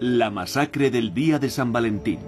La 0.00 0.30
masacre 0.30 0.90
del 0.90 1.14
día 1.14 1.38
de 1.38 1.48
San 1.48 1.72
Valentín. 1.72 2.18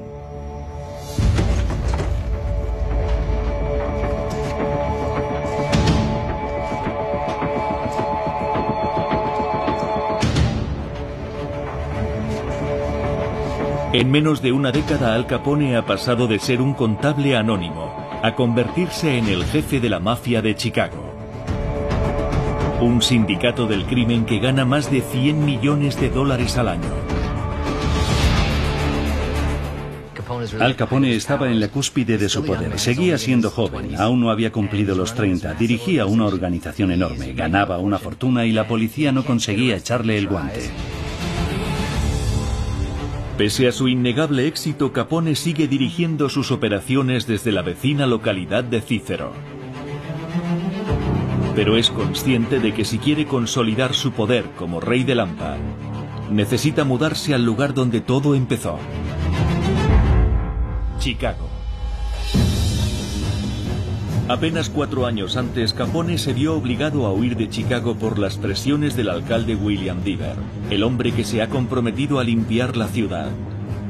En 13.93 14.11
menos 14.13 14.41
de 14.41 14.53
una 14.53 14.71
década 14.71 15.17
Al 15.17 15.27
Capone 15.27 15.77
ha 15.77 15.85
pasado 15.85 16.29
de 16.29 16.39
ser 16.39 16.63
un 16.63 16.75
contable 16.75 17.37
anónimo 17.37 17.93
a 18.23 18.37
convertirse 18.37 19.19
en 19.19 19.27
el 19.27 19.45
jefe 19.47 19.81
de 19.81 19.89
la 19.89 19.99
mafia 19.99 20.43
de 20.43 20.55
Chicago. 20.55 21.13
Un 22.81 23.03
sindicato 23.03 23.67
del 23.67 23.85
crimen 23.87 24.27
que 24.27 24.39
gana 24.39 24.65
más 24.65 24.93
de 24.93 25.01
100 25.01 25.45
millones 25.45 26.01
de 26.01 26.09
dólares 26.09 26.57
al 26.57 26.69
año. 26.69 27.02
Al 30.61 30.77
Capone 30.77 31.15
estaba 31.15 31.51
en 31.51 31.61
la 31.61 31.69
cúspide 31.69 32.19
de 32.19 32.29
su 32.29 32.45
poder. 32.45 32.79
Seguía 32.79 33.19
siendo 33.19 33.51
joven, 33.51 33.97
aún 33.97 34.21
no 34.21 34.31
había 34.31 34.51
cumplido 34.51 34.95
los 34.95 35.15
30. 35.15 35.55
Dirigía 35.55 36.07
una 36.07 36.27
organización 36.27 36.91
enorme, 36.91 37.33
ganaba 37.33 37.79
una 37.79 37.99
fortuna 37.99 38.45
y 38.47 38.53
la 38.53 38.67
policía 38.67 39.13
no 39.13 39.25
conseguía 39.25 39.77
echarle 39.77 40.19
el 40.19 40.29
guante. 40.29 40.71
Pese 43.37 43.67
a 43.69 43.73
su 43.73 43.89
innegable 43.89 44.47
éxito, 44.47 44.93
Capone 44.93 45.35
sigue 45.37 45.67
dirigiendo 45.69 46.29
sus 46.29 46.51
operaciones 46.51 47.27
desde 47.27 47.53
la 47.53 47.63
vecina 47.63 48.07
localidad 48.07 48.65
de 48.65 48.81
Cícero. 48.81 49.33
Pero 51.55 51.77
es 51.77 51.91
consciente 51.91 52.61
de 52.61 52.73
que 52.73 52.85
si 52.85 52.99
quiere 52.99 53.27
consolidar 53.27 53.95
su 53.95 54.13
poder 54.13 54.45
como 54.57 54.81
rey 54.81 55.05
de 55.05 55.15
Lampa, 55.15 55.57
necesita 56.31 56.85
mudarse 56.85 57.35
al 57.35 57.45
lugar 57.45 57.75
donde 57.75 58.01
todo 58.01 58.35
empezó. 58.35 58.79
Chicago. 61.03 61.49
Apenas 64.29 64.71
cuatro 64.71 65.05
años 65.05 65.37
antes, 65.37 65.75
Capone 65.75 66.17
se 66.17 66.33
vio 66.33 66.55
obligado 66.55 67.07
a 67.07 67.13
huir 67.13 67.37
de 67.37 67.49
Chicago 67.49 67.97
por 67.97 68.21
las 68.21 68.39
presiones 68.39 68.95
del 68.95 69.09
alcalde 69.09 69.57
William 69.57 70.05
Deaver, 70.05 70.37
el 70.71 70.85
hombre 70.85 71.11
que 71.11 71.25
se 71.25 71.43
ha 71.43 71.49
comprometido 71.49 72.21
a 72.21 72.25
limpiar 72.25 72.77
la 72.77 72.87
ciudad. 72.87 73.31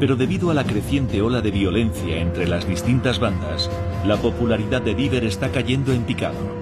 Pero 0.00 0.16
debido 0.16 0.50
a 0.50 0.54
la 0.54 0.64
creciente 0.64 1.20
ola 1.20 1.42
de 1.42 1.50
violencia 1.50 2.16
entre 2.16 2.48
las 2.48 2.66
distintas 2.66 3.18
bandas, 3.18 3.68
la 4.06 4.16
popularidad 4.16 4.80
de 4.80 4.94
Deaver 4.94 5.24
está 5.24 5.50
cayendo 5.50 5.92
en 5.92 6.04
picado. 6.04 6.61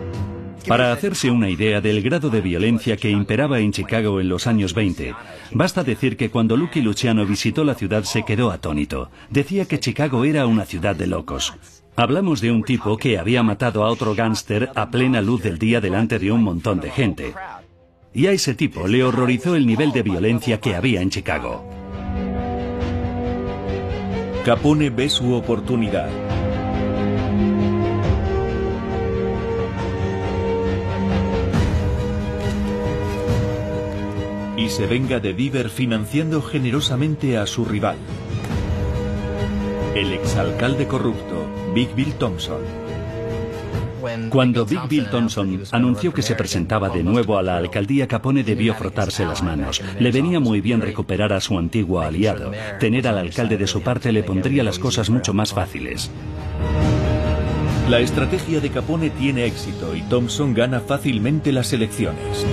Para 0.67 0.93
hacerse 0.93 1.31
una 1.31 1.49
idea 1.49 1.81
del 1.81 2.03
grado 2.03 2.31
de 2.31 2.41
violencia 2.41 2.97
que 2.97 3.11
imperaba 3.11 3.61
en 3.61 3.73
Chicago 3.73 4.21
en 4.21 4.29
los 4.29 4.47
años 4.47 4.75
20, 4.75 5.15
basta 5.53 5.83
decir 5.83 6.17
que 6.17 6.31
cuando 6.31 6.57
Lucky 6.57 6.83
Luciano 6.83 7.27
visitó 7.27 7.65
la 7.65 7.75
ciudad 7.75 8.05
se 8.05 8.25
quedó 8.25 8.51
atónito. 8.51 9.11
Decía 9.31 9.67
que 9.67 9.81
Chicago 9.81 10.25
era 10.25 10.47
una 10.47 10.65
ciudad 10.65 10.95
de 10.95 11.07
locos. 11.07 11.55
Hablamos 11.97 12.41
de 12.41 12.53
un 12.53 12.63
tipo 12.63 12.97
que 12.97 13.19
había 13.19 13.43
matado 13.43 13.85
a 13.85 13.91
otro 13.91 14.15
gángster 14.15 14.71
a 14.75 14.91
plena 14.91 15.21
luz 15.21 15.43
del 15.43 15.59
día 15.59 15.81
delante 15.81 16.19
de 16.19 16.33
un 16.33 16.43
montón 16.43 16.81
de 16.81 16.91
gente. 16.91 17.35
Y 18.15 18.27
a 18.27 18.33
ese 18.33 18.55
tipo 18.55 18.87
le 18.87 19.05
horrorizó 19.05 19.57
el 19.57 19.67
nivel 19.67 19.93
de 19.93 20.03
violencia 20.03 20.61
que 20.61 20.75
había 20.75 21.01
en 21.01 21.11
Chicago. 21.11 21.65
Capone 24.45 24.91
ve 24.91 25.09
su 25.09 25.35
oportunidad. 25.35 26.30
Y 34.61 34.69
se 34.69 34.87
venga 34.87 35.21
de 35.21 35.33
Diver 35.33 35.71
financiando 35.71 36.43
generosamente 36.43 37.39
a 37.39 37.47
su 37.47 37.65
rival, 37.65 37.97
el 39.95 40.13
exalcalde 40.13 40.87
corrupto 40.87 41.47
Big 41.75 41.95
Bill 41.95 42.13
Thompson. 42.13 42.61
Cuando 44.29 44.67
Big 44.67 44.87
Bill 44.87 45.09
Thompson 45.09 45.63
anunció 45.73 46.13
que 46.13 46.21
se 46.21 46.35
presentaba 46.35 46.91
de 46.91 47.03
nuevo 47.03 47.39
a 47.39 47.43
la 47.43 47.57
alcaldía, 47.57 48.07
Capone 48.07 48.43
debió 48.43 48.75
frotarse 48.75 49.25
las 49.25 49.43
manos. 49.43 49.81
Le 49.99 50.13
venía 50.13 50.41
muy 50.41 50.61
bien 50.61 50.83
recuperar 50.83 51.33
a 51.33 51.41
su 51.41 51.59
antiguo 51.59 52.03
aliado. 52.03 52.53
Tener 52.79 53.09
al 53.09 53.17
alcalde 53.17 53.57
de 53.57 53.67
su 53.67 53.81
parte 53.81 54.13
le 54.13 54.23
pondría 54.23 54.63
las 54.63 54.79
cosas 54.79 55.09
mucho 55.09 55.33
más 55.33 55.55
fáciles. 55.55 56.11
La 57.89 58.01
estrategia 58.01 58.61
de 58.61 58.69
Capone 58.69 59.09
tiene 59.09 59.47
éxito 59.47 59.97
y 59.97 60.03
Thompson 60.03 60.53
gana 60.53 60.81
fácilmente 60.81 61.51
las 61.51 61.73
elecciones. 61.73 62.47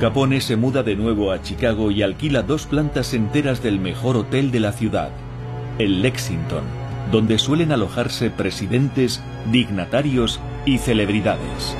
Capone 0.00 0.40
se 0.40 0.54
muda 0.54 0.84
de 0.84 0.94
nuevo 0.94 1.32
a 1.32 1.42
Chicago 1.42 1.90
y 1.90 2.02
alquila 2.02 2.42
dos 2.42 2.66
plantas 2.66 3.14
enteras 3.14 3.64
del 3.64 3.80
mejor 3.80 4.16
hotel 4.16 4.52
de 4.52 4.60
la 4.60 4.70
ciudad, 4.70 5.10
el 5.80 6.02
Lexington, 6.02 6.62
donde 7.10 7.36
suelen 7.36 7.72
alojarse 7.72 8.30
presidentes, 8.30 9.20
dignatarios 9.50 10.38
y 10.64 10.78
celebridades. 10.78 11.76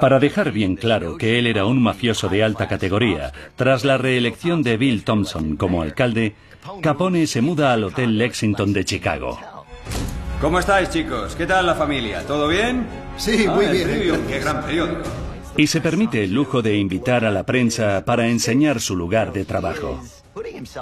Para 0.00 0.18
dejar 0.18 0.50
bien 0.50 0.74
claro 0.74 1.16
que 1.16 1.38
él 1.38 1.46
era 1.46 1.66
un 1.66 1.80
mafioso 1.80 2.28
de 2.28 2.42
alta 2.42 2.66
categoría, 2.66 3.32
tras 3.54 3.84
la 3.84 3.98
reelección 3.98 4.64
de 4.64 4.76
Bill 4.76 5.04
Thompson 5.04 5.56
como 5.56 5.82
alcalde, 5.82 6.34
Capone 6.82 7.28
se 7.28 7.42
muda 7.42 7.72
al 7.72 7.84
Hotel 7.84 8.18
Lexington 8.18 8.72
de 8.72 8.84
Chicago. 8.84 9.55
¿Cómo 10.40 10.58
estáis, 10.58 10.90
chicos? 10.90 11.34
¿Qué 11.34 11.46
tal 11.46 11.66
la 11.66 11.74
familia? 11.74 12.22
¿Todo 12.26 12.48
bien? 12.48 12.86
Sí, 13.16 13.46
muy 13.48 13.64
Ah, 13.66 13.70
bien. 13.72 14.24
Qué 14.28 14.38
gran 14.40 14.62
periódico. 14.64 15.00
Y 15.56 15.66
se 15.66 15.80
permite 15.80 16.24
el 16.24 16.32
lujo 16.34 16.60
de 16.60 16.76
invitar 16.76 17.24
a 17.24 17.30
la 17.30 17.44
prensa 17.44 18.04
para 18.04 18.28
enseñar 18.28 18.80
su 18.80 18.94
lugar 18.94 19.32
de 19.32 19.46
trabajo, 19.46 19.98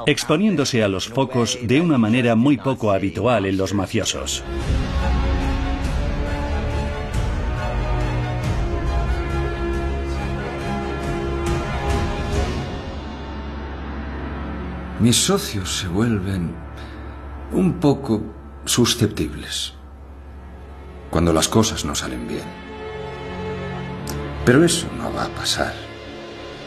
exponiéndose 0.07 0.83
a 0.83 0.89
los 0.89 1.09
focos 1.09 1.59
de 1.63 1.81
una 1.81 1.97
manera 1.99 2.35
muy 2.35 2.57
poco 2.57 2.91
habitual 2.91 3.47
en 3.47 3.57
los 3.57 3.73
mafiosos. 3.73 4.43
Mis 15.01 15.17
socios 15.17 15.79
se 15.79 15.89
vuelven 15.89 16.55
un 17.53 17.75
poco 17.75 18.23
susceptibles 18.65 19.75
cuando 21.11 21.33
las 21.33 21.49
cosas 21.49 21.85
no 21.85 21.95
salen 21.95 22.27
bien. 22.27 22.45
Pero 24.45 24.65
eso 24.65 24.89
no 24.99 25.13
va 25.13 25.25
a 25.27 25.29
pasar, 25.29 25.75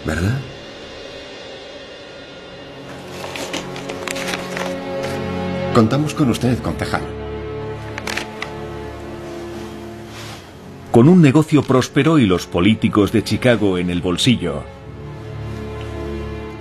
¿verdad? 0.05 0.39
Contamos 5.73 6.13
con 6.15 6.29
usted, 6.29 6.57
concejal. 6.59 7.03
Con 10.91 11.07
un 11.07 11.21
negocio 11.21 11.61
próspero 11.61 12.17
y 12.17 12.25
los 12.25 12.47
políticos 12.47 13.11
de 13.11 13.23
Chicago 13.23 13.77
en 13.77 13.89
el 13.89 14.01
bolsillo, 14.01 14.63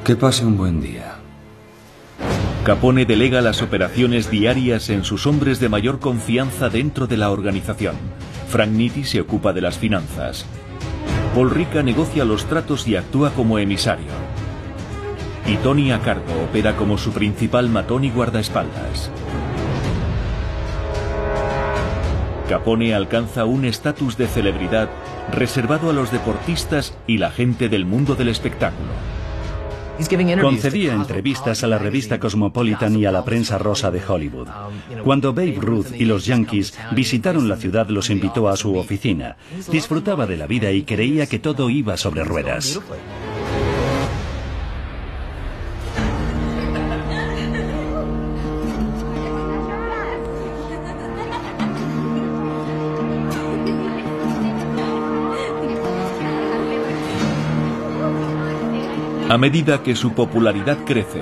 Que 0.05 0.17
pase 0.17 0.45
un 0.45 0.57
buen 0.57 0.81
día. 0.81 1.06
Capone 2.67 3.05
delega 3.05 3.43
las 3.43 3.63
operaciones 3.63 4.29
diarias 4.29 4.91
en 4.91 5.05
sus 5.05 5.29
hombres 5.29 5.61
de 5.61 5.69
mayor 5.69 6.01
confianza 6.01 6.69
dentro 6.69 7.07
de 7.07 7.17
la 7.17 7.31
organización. 7.31 7.95
Frank 8.49 8.71
Nitti 8.71 9.05
se 9.05 9.21
ocupa 9.21 9.53
de 9.53 9.61
las 9.61 9.79
finanzas. 9.79 10.45
Paul 11.33 11.51
Rica 11.51 11.85
negocia 11.85 12.25
los 12.25 12.47
tratos 12.47 12.89
y 12.89 12.97
actúa 12.97 13.31
como 13.31 13.61
emisario. 13.61 14.11
Y 15.47 15.55
Tony 15.59 15.93
Accardo 15.93 16.43
opera 16.43 16.75
como 16.75 16.99
su 16.99 17.13
principal 17.13 17.69
matón 17.69 18.03
y 18.03 18.11
guardaespaldas. 18.11 19.13
Capone 22.49 22.97
alcanza 22.97 23.45
un 23.45 23.65
estatus 23.65 24.17
de 24.17 24.27
celebridad 24.27 24.89
reservado 25.33 25.91
a 25.91 25.93
los 25.93 26.11
deportistas 26.11 26.99
y 27.07 27.19
la 27.19 27.31
gente 27.31 27.69
del 27.69 27.85
mundo 27.85 28.17
del 28.17 28.27
espectáculo. 28.27 28.91
Concedía 30.41 30.93
entrevistas 30.93 31.65
a 31.65 31.67
la 31.67 31.79
revista 31.79 32.21
Cosmopolitan 32.21 32.97
y 32.97 33.07
a 33.07 33.13
la 33.13 33.25
prensa 33.25 33.57
rosa 33.57 33.91
de 33.91 34.03
Hollywood. 34.07 34.49
Cuando 35.03 35.33
Babe 35.33 35.59
Ruth 35.59 35.87
y 35.99 36.05
los 36.05 36.27
Yankees 36.27 36.79
visitaron 36.93 37.49
la 37.49 37.57
ciudad, 37.57 37.89
los 37.89 38.11
invitó 38.11 38.49
a 38.49 38.57
su 38.57 38.77
oficina. 38.77 39.37
Disfrutaba 39.71 40.27
de 40.27 40.37
la 40.37 40.47
vida 40.47 40.71
y 40.71 40.83
creía 40.83 41.27
que 41.27 41.39
todo 41.39 41.71
iba 41.71 41.97
sobre 41.97 42.25
ruedas. 42.25 42.79
A 59.29 59.39
medida 59.39 59.83
que 59.83 59.97
su 59.97 60.13
popularidad 60.13 60.79
crece, 60.87 61.21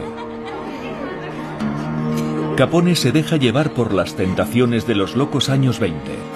Capone 2.55 2.97
se 2.97 3.13
deja 3.13 3.39
llevar 3.39 3.73
por 3.73 3.95
las 3.95 4.15
tentaciones 4.15 4.87
de 4.87 4.95
los 4.95 5.17
locos 5.17 5.49
años 5.49 5.81
20. 5.81 6.34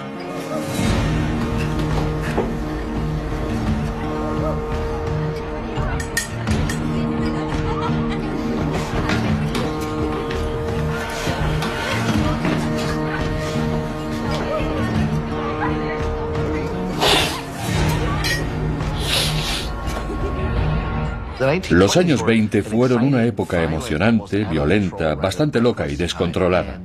Los 21.71 21.99
años 21.99 22.25
20 22.25 22.63
fueron 22.63 23.03
una 23.03 23.27
época 23.27 23.63
emocionante, 23.63 24.45
violenta, 24.45 25.15
bastante 25.15 25.61
loca 25.61 25.87
y 25.87 25.97
descontrolada. 25.97 26.81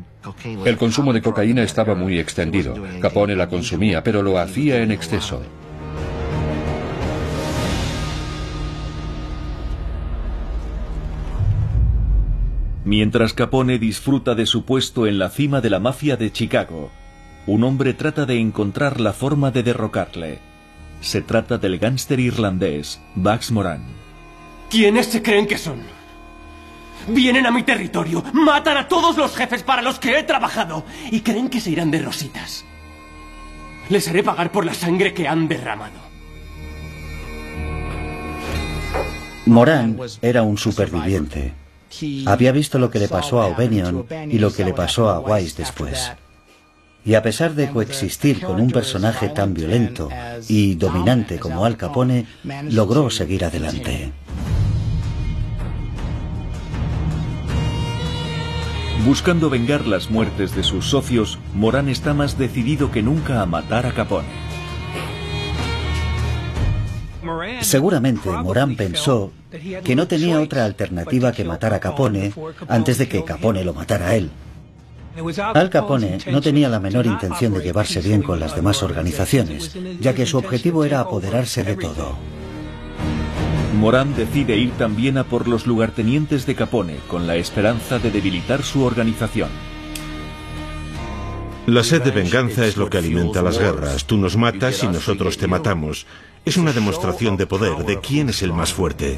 El 0.66 0.78
consumo 0.78 1.14
de 1.14 1.22
cocaína 1.22 1.64
estaba 1.64 1.96
muy 1.96 2.20
extendido. 2.20 2.76
Capone 3.02 3.36
la 3.38 3.48
consumía, 3.48 4.04
pero 4.04 4.22
lo 4.22 4.38
hacía 4.38 4.82
en 4.82 4.92
exceso. 4.92 5.42
Mientras 12.84 13.34
Capone 13.34 13.80
disfruta 13.80 14.36
de 14.36 14.46
su 14.46 14.66
puesto 14.66 15.08
en 15.08 15.18
la 15.18 15.30
cima 15.30 15.62
de 15.62 15.70
la 15.70 15.80
mafia 15.80 16.18
de 16.18 16.34
Chicago, 16.34 16.92
un 17.48 17.64
hombre 17.64 17.94
trata 17.94 18.26
de 18.26 18.38
encontrar 18.38 19.00
la 19.00 19.14
forma 19.14 19.50
de 19.52 19.64
derrocarle. 19.64 20.40
Se 21.00 21.22
trata 21.22 21.58
del 21.58 21.80
gángster 21.80 22.20
irlandés 22.20 23.02
Bugs 23.16 23.52
Moran. 23.52 24.03
¿Quiénes 24.74 25.06
se 25.06 25.22
creen 25.22 25.46
que 25.46 25.60
son? 25.60 25.84
Vienen 27.08 27.46
a 27.46 27.52
mi 27.52 27.62
territorio, 27.62 28.24
matan 28.34 28.76
a 28.76 28.88
todos 28.88 29.16
los 29.16 29.36
jefes 29.36 29.62
para 29.62 29.84
los 29.84 30.00
que 30.00 30.18
he 30.18 30.24
trabajado 30.24 30.84
y 31.12 31.20
creen 31.20 31.48
que 31.48 31.62
se 31.62 31.70
irán 31.70 31.92
de 31.92 32.02
rositas. 32.02 32.66
Les 33.90 34.08
haré 34.08 34.24
pagar 34.24 34.52
por 34.52 34.66
la 34.66 34.74
sangre 34.74 35.14
que 35.14 35.28
han 35.28 35.48
derramado. 35.48 36.00
Moran 39.46 40.00
era 40.24 40.42
un 40.42 40.58
superviviente. 40.58 41.54
Había 42.26 42.52
visto 42.52 42.80
lo 42.80 42.90
que 42.90 42.98
le 42.98 43.08
pasó 43.08 43.44
a 43.44 43.46
O'Benion 43.46 44.08
y 44.28 44.40
lo 44.40 44.52
que 44.52 44.66
le 44.66 44.74
pasó 44.74 45.12
a 45.12 45.20
Wise 45.20 45.56
después. 45.56 46.12
Y 47.06 47.14
a 47.14 47.22
pesar 47.22 47.54
de 47.54 47.70
coexistir 47.70 48.42
con 48.42 48.60
un 48.60 48.72
personaje 48.72 49.30
tan 49.30 49.54
violento 49.54 50.10
y 50.48 50.74
dominante 50.74 51.38
como 51.38 51.64
Al 51.64 51.78
Capone, 51.78 52.26
logró 52.72 53.12
seguir 53.12 53.46
adelante. 53.46 54.12
Buscando 59.06 59.50
vengar 59.50 59.86
las 59.86 60.10
muertes 60.10 60.56
de 60.56 60.64
sus 60.64 60.86
socios, 60.86 61.38
Morán 61.54 61.90
está 61.90 62.14
más 62.14 62.38
decidido 62.38 62.90
que 62.90 63.02
nunca 63.02 63.42
a 63.42 63.46
matar 63.46 63.86
a 63.86 63.92
Capone. 63.92 64.30
Seguramente 67.60 68.30
Morán 68.30 68.78
pensó 68.78 69.34
que 69.84 69.96
no 69.98 70.08
tenía 70.08 70.40
otra 70.40 70.64
alternativa 70.64 71.34
que 71.34 71.44
matar 71.44 71.74
a 71.74 71.82
Capone 71.82 72.32
antes 72.70 72.98
de 72.98 73.10
que 73.10 73.26
Capone 73.26 73.66
lo 73.66 73.74
matara 73.74 74.08
a 74.08 74.16
él. 74.16 74.32
Al 75.54 75.70
Capone 75.70 76.20
no 76.32 76.40
tenía 76.40 76.70
la 76.70 76.80
menor 76.80 77.06
intención 77.06 77.54
de 77.54 77.62
llevarse 77.62 78.00
bien 78.00 78.22
con 78.22 78.40
las 78.40 78.56
demás 78.56 78.84
organizaciones, 78.84 79.76
ya 80.00 80.14
que 80.14 80.26
su 80.26 80.38
objetivo 80.38 80.86
era 80.86 81.02
apoderarse 81.02 81.64
de 81.66 81.76
todo. 81.76 82.18
Morán 83.74 84.16
decide 84.16 84.58
ir 84.58 84.72
también 84.72 85.18
a 85.18 85.24
por 85.24 85.48
los 85.48 85.66
lugartenientes 85.68 86.46
de 86.46 86.56
Capone 86.56 86.98
con 87.08 87.28
la 87.28 87.36
esperanza 87.36 88.00
de 88.00 88.12
debilitar 88.12 88.64
su 88.64 88.84
organización. 88.84 89.50
La 91.66 91.84
sed 91.84 92.02
de 92.02 92.12
venganza 92.12 92.66
es 92.66 92.76
lo 92.76 92.90
que 92.90 92.98
alimenta 92.98 93.42
las 93.42 93.58
guerras. 93.58 94.06
Tú 94.06 94.18
nos 94.18 94.36
matas 94.36 94.84
y 94.84 94.88
nosotros 94.88 95.38
te 95.38 95.48
matamos. 95.48 96.06
Es 96.44 96.58
una 96.58 96.74
demostración 96.74 97.38
de 97.38 97.48
poder, 97.48 97.86
de 97.86 98.00
quién 98.00 98.30
es 98.30 98.42
el 98.42 98.54
más 98.54 98.74
fuerte. 98.74 99.18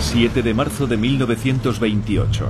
...7 0.00 0.42
de 0.42 0.54
marzo 0.54 0.86
de 0.86 0.96
1928... 0.96 2.48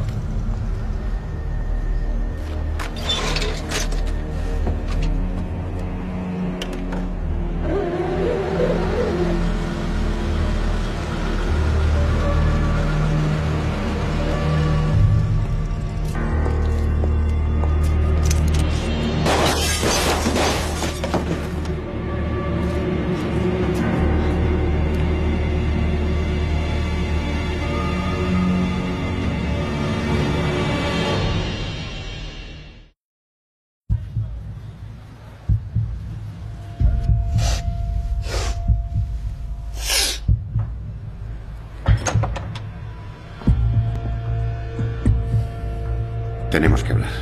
Tenemos 46.58 46.82
que 46.82 46.90
hablar. 46.92 47.12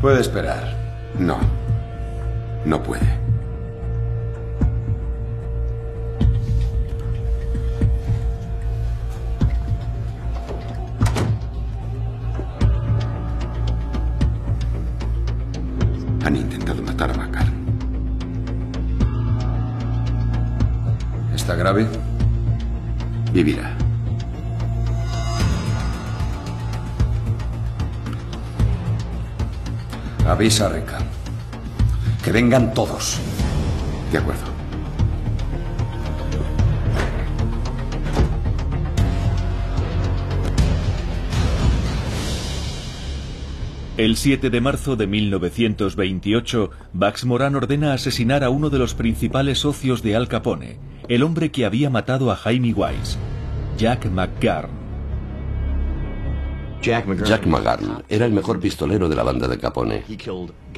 Puede 0.00 0.20
esperar. 0.20 0.63
Avisa 30.26 30.70
a. 30.70 30.98
Que 32.24 32.32
vengan 32.32 32.72
todos. 32.72 33.20
De 34.10 34.18
acuerdo. 34.18 34.42
El 43.98 44.16
7 44.16 44.48
de 44.48 44.60
marzo 44.60 44.96
de 44.96 45.06
1928, 45.06 46.70
Bax 46.94 47.26
Moran 47.26 47.54
ordena 47.54 47.92
asesinar 47.92 48.42
a 48.42 48.50
uno 48.50 48.70
de 48.70 48.78
los 48.78 48.94
principales 48.94 49.58
socios 49.58 50.02
de 50.02 50.16
Al 50.16 50.28
Capone, 50.28 50.78
el 51.06 51.22
hombre 51.22 51.52
que 51.52 51.66
había 51.66 51.90
matado 51.90 52.32
a 52.32 52.36
Jaime 52.36 52.72
Wise, 52.72 53.18
Jack 53.76 54.06
McGarn. 54.06 54.83
Jack 56.84 57.46
McGarn 57.46 58.04
era 58.08 58.26
el 58.26 58.32
mejor 58.32 58.60
pistolero 58.60 59.08
de 59.08 59.16
la 59.16 59.22
banda 59.22 59.48
de 59.48 59.58
Capone. 59.58 60.04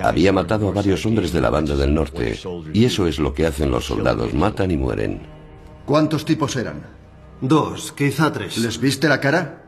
Había 0.01 0.33
matado 0.33 0.69
a 0.69 0.73
varios 0.73 1.05
hombres 1.05 1.33
de 1.33 1.41
la 1.41 1.51
banda 1.51 1.75
del 1.75 1.93
norte, 1.93 2.39
y 2.73 2.85
eso 2.85 3.09
es 3.09 3.19
lo 3.19 3.35
que 3.35 3.47
hacen 3.47 3.73
los 3.73 3.87
soldados, 3.87 4.33
matan 4.33 4.71
y 4.71 4.77
mueren. 4.77 5.23
¿Cuántos 5.85 6.25
tipos 6.25 6.55
eran? 6.55 6.83
Dos, 7.41 7.93
quizá 7.93 8.33
tres. 8.33 8.57
¿Les 8.59 8.79
viste 8.79 9.09
la 9.09 9.21
cara? 9.21 9.63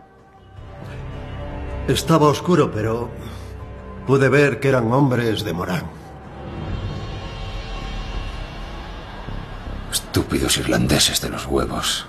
Estaba 1.88 2.28
oscuro, 2.28 2.70
pero 2.70 3.10
pude 4.06 4.28
ver 4.28 4.60
que 4.60 4.68
eran 4.68 4.92
hombres 4.92 5.42
de 5.42 5.52
Morán. 5.52 5.84
Estúpidos 9.90 10.56
irlandeses 10.58 11.20
de 11.20 11.30
los 11.30 11.46
huevos. 11.46 12.06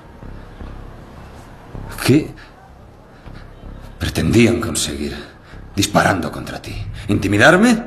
¿Qué 2.06 2.30
pretendían 4.00 4.60
conseguir 4.60 5.16
disparando 5.76 6.32
contra 6.32 6.62
ti? 6.62 6.76
¿Intimidarme? 7.10 7.84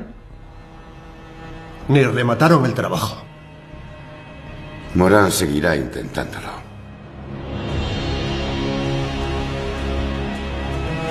Ni 1.89 2.05
remataron 2.05 2.65
el 2.65 2.75
trabajo. 2.75 3.23
Morán 4.95 5.33
seguirá 5.33 5.75
intentándolo. 5.75 6.63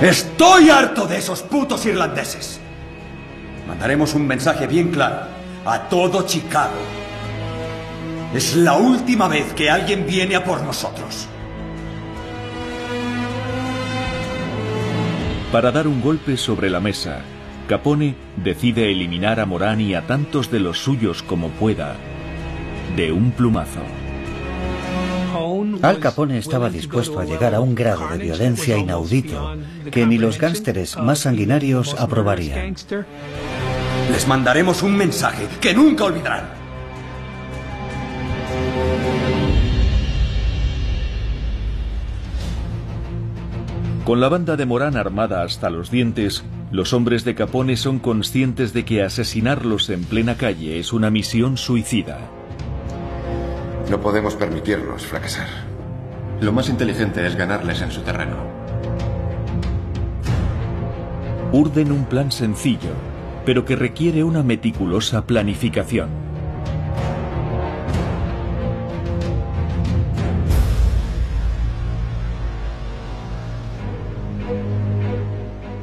Estoy 0.00 0.70
harto 0.70 1.06
de 1.06 1.18
esos 1.18 1.42
putos 1.42 1.84
irlandeses. 1.86 2.60
Mandaremos 3.68 4.14
un 4.14 4.26
mensaje 4.26 4.66
bien 4.66 4.90
claro 4.90 5.26
a 5.64 5.88
todo 5.88 6.26
Chicago. 6.26 6.74
Es 8.34 8.56
la 8.56 8.74
última 8.74 9.28
vez 9.28 9.52
que 9.52 9.70
alguien 9.70 10.06
viene 10.06 10.34
a 10.34 10.44
por 10.44 10.62
nosotros. 10.62 11.28
Para 15.52 15.70
dar 15.70 15.86
un 15.86 16.00
golpe 16.00 16.38
sobre 16.38 16.70
la 16.70 16.80
mesa, 16.80 17.18
Capone 17.68 18.14
decide 18.42 18.90
eliminar 18.90 19.38
a 19.38 19.44
Morán 19.44 19.82
y 19.82 19.94
a 19.94 20.06
tantos 20.06 20.50
de 20.50 20.60
los 20.60 20.78
suyos 20.78 21.22
como 21.22 21.50
pueda, 21.50 21.94
de 22.96 23.12
un 23.12 23.32
plumazo. 23.32 23.82
Al 25.82 25.98
Capone 25.98 26.38
estaba 26.38 26.70
dispuesto 26.70 27.20
a 27.20 27.26
llegar 27.26 27.54
a 27.54 27.60
un 27.60 27.74
grado 27.74 28.08
de 28.08 28.16
violencia 28.16 28.78
inaudito 28.78 29.54
que 29.90 30.06
ni 30.06 30.16
los 30.16 30.38
gánsteres 30.38 30.96
más 30.96 31.18
sanguinarios 31.18 31.96
aprobarían. 32.00 32.74
Les 34.10 34.26
mandaremos 34.26 34.82
un 34.82 34.96
mensaje 34.96 35.46
que 35.60 35.74
nunca 35.74 36.04
olvidarán. 36.04 36.61
Con 44.04 44.20
la 44.20 44.28
banda 44.28 44.56
de 44.56 44.66
Morán 44.66 44.96
armada 44.96 45.44
hasta 45.44 45.70
los 45.70 45.92
dientes, 45.92 46.42
los 46.72 46.92
hombres 46.92 47.24
de 47.24 47.36
Capone 47.36 47.76
son 47.76 48.00
conscientes 48.00 48.72
de 48.72 48.84
que 48.84 49.00
asesinarlos 49.00 49.90
en 49.90 50.02
plena 50.02 50.36
calle 50.36 50.80
es 50.80 50.92
una 50.92 51.08
misión 51.08 51.56
suicida. 51.56 52.18
No 53.88 54.00
podemos 54.00 54.34
permitirnos 54.34 55.06
fracasar. 55.06 55.46
Lo 56.40 56.50
más 56.50 56.68
inteligente 56.68 57.24
es 57.24 57.36
ganarles 57.36 57.80
en 57.80 57.92
su 57.92 58.00
terreno. 58.00 58.38
Urden 61.52 61.92
un 61.92 62.04
plan 62.06 62.32
sencillo, 62.32 62.90
pero 63.46 63.64
que 63.64 63.76
requiere 63.76 64.24
una 64.24 64.42
meticulosa 64.42 65.26
planificación. 65.26 66.08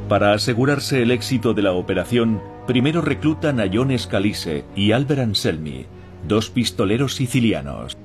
Para 0.09 0.33
asegurarse 0.33 1.03
el 1.03 1.11
éxito 1.11 1.53
de 1.53 1.61
la 1.61 1.73
operación, 1.73 2.41
primero 2.65 2.99
reclutan 2.99 3.59
a 3.59 3.69
John 3.71 3.95
Scalise 3.97 4.65
y 4.75 4.91
Albert 4.91 5.21
Anselmi, 5.21 5.85
dos 6.27 6.49
pistoleros 6.49 7.13
sicilianos. 7.13 7.95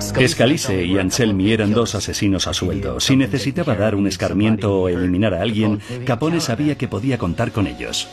Scalise 0.00 0.84
y 0.84 0.96
Anselmi 0.96 1.50
eran 1.50 1.72
dos 1.72 1.96
asesinos 1.96 2.46
a 2.46 2.54
sueldo. 2.54 3.00
Si 3.00 3.16
necesitaba 3.16 3.74
dar 3.74 3.96
un 3.96 4.06
escarmiento 4.06 4.82
o 4.82 4.88
eliminar 4.88 5.34
a 5.34 5.42
alguien, 5.42 5.80
Capone 6.06 6.38
sabía 6.40 6.78
que 6.78 6.86
podía 6.86 7.18
contar 7.18 7.50
con 7.50 7.66
ellos. 7.66 8.08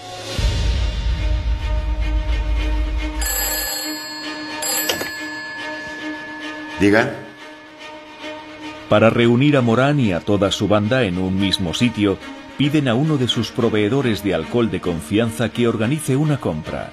Diga. 6.80 7.25
Para 8.90 9.10
reunir 9.10 9.58
a 9.58 9.62
Morán 9.62 10.00
y 10.00 10.12
a 10.12 10.20
toda 10.20 10.52
su 10.52 10.68
banda 10.68 11.04
en 11.04 11.18
un 11.18 11.40
mismo 11.40 11.74
sitio, 11.74 12.20
piden 12.58 12.88
a 12.88 12.94
uno 12.94 13.18
de 13.18 13.28
sus 13.28 13.52
proveedores 13.52 14.24
de 14.24 14.36
alcohol 14.36 14.70
de 14.70 14.80
confianza 14.80 15.50
que 15.50 15.68
organice 15.68 16.16
una 16.16 16.38
compra. 16.38 16.92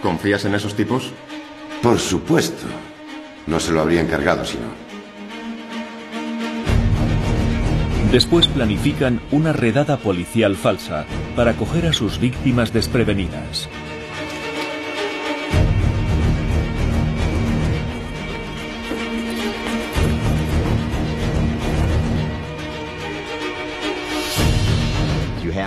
¿Confías 0.00 0.44
en 0.44 0.54
esos 0.54 0.74
tipos? 0.74 1.12
Por 1.82 1.98
supuesto. 1.98 2.66
No 3.46 3.58
se 3.58 3.72
lo 3.72 3.80
habría 3.80 4.00
encargado 4.00 4.44
si 4.44 4.58
no. 4.58 4.86
Después 8.12 8.46
planifican 8.46 9.20
una 9.32 9.52
redada 9.52 9.96
policial 9.96 10.54
falsa 10.54 11.06
para 11.34 11.54
coger 11.54 11.86
a 11.86 11.92
sus 11.92 12.20
víctimas 12.20 12.72
desprevenidas. 12.72 13.68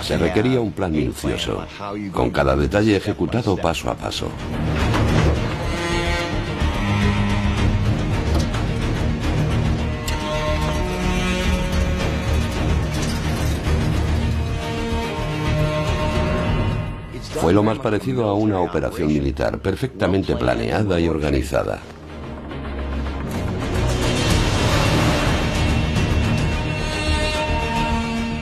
Se 0.01 0.18
requería 0.18 0.60
un 0.60 0.72
plan 0.72 0.91
minucioso, 0.91 1.65
con 2.12 2.29
cada 2.32 2.56
detalle 2.56 2.96
ejecutado 2.96 3.58
paso 3.58 3.89
a 3.89 3.96
paso. 3.96 4.29
Fue 17.41 17.53
lo 17.53 17.63
más 17.63 17.79
parecido 17.79 18.25
a 18.25 18.34
una 18.34 18.60
operación 18.60 19.08
militar, 19.08 19.60
perfectamente 19.60 20.36
planeada 20.36 21.00
y 21.00 21.08
organizada. 21.08 21.79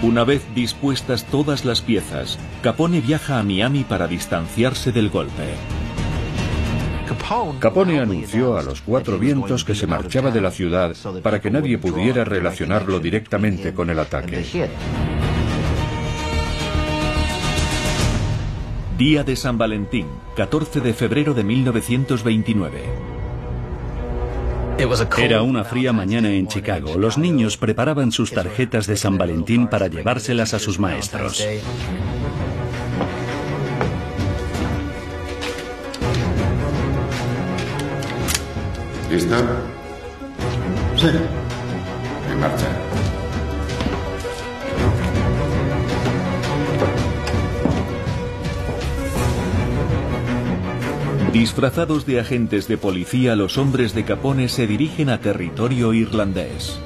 Una 0.08 0.24
vez 0.24 0.42
dispuestas 0.56 1.26
todas 1.26 1.66
las 1.66 1.82
piezas, 1.82 2.40
Capone 2.62 3.02
viaja 3.02 3.40
a 3.40 3.44
Miami 3.44 3.84
para 3.84 4.08
distanciarse 4.08 4.94
del 4.94 5.10
golpe. 5.10 5.44
Capone 7.60 8.00
anunció 8.00 8.58
a 8.58 8.64
los 8.64 8.80
cuatro 8.80 9.20
vientos 9.20 9.66
que 9.66 9.76
se 9.76 9.86
marchaba 9.86 10.32
de 10.32 10.40
la 10.40 10.52
ciudad 10.52 10.96
para 11.22 11.42
que 11.42 11.52
nadie 11.52 11.78
pudiera 11.78 12.24
relacionarlo 12.24 13.02
directamente 13.02 13.74
con 13.74 13.90
el 13.90 14.00
ataque. 14.00 14.46
Día 18.98 19.26
de 19.26 19.36
San 19.36 19.58
Valentín, 19.58 20.08
14 20.38 20.80
de 20.80 20.94
febrero 20.94 21.34
de 21.34 21.44
1929. 21.44 23.07
Era 25.18 25.42
una 25.42 25.64
fría 25.64 25.92
mañana 25.92 26.30
en 26.30 26.48
Chicago. 26.48 26.98
Los 26.98 27.18
niños 27.18 27.58
preparaban 27.58 28.12
sus 28.12 28.32
tarjetas 28.32 28.86
de 28.86 28.96
San 28.96 29.18
Valentín 29.18 29.68
para 29.68 29.88
llevárselas 29.88 30.54
a 30.54 30.60
sus 30.60 30.80
maestros. 30.80 31.44
¿Listo? 39.10 39.36
Sí. 40.96 41.08
En 42.32 42.40
marcha. 42.40 42.87
Disfrazados 51.34 52.06
de 52.06 52.22
agentes 52.22 52.68
de 52.68 52.78
policía, 52.78 53.36
los 53.36 53.58
hombres 53.58 53.94
de 53.94 54.06
Capone 54.06 54.48
se 54.48 54.66
dirigen 54.66 55.10
a 55.10 55.20
territorio 55.20 55.94
irlandés. 55.94 56.80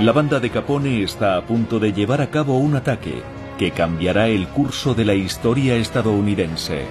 La 0.00 0.12
banda 0.12 0.40
de 0.40 0.50
Capone 0.50 1.02
está 1.02 1.36
a 1.36 1.46
punto 1.46 1.78
de 1.78 1.92
llevar 1.92 2.20
a 2.20 2.30
cabo 2.30 2.58
un 2.58 2.76
ataque 2.76 3.22
que 3.58 3.72
cambiará 3.72 4.28
el 4.28 4.48
curso 4.48 4.94
de 4.94 5.04
la 5.04 5.14
historia 5.14 5.76
estadounidense. 5.76 6.86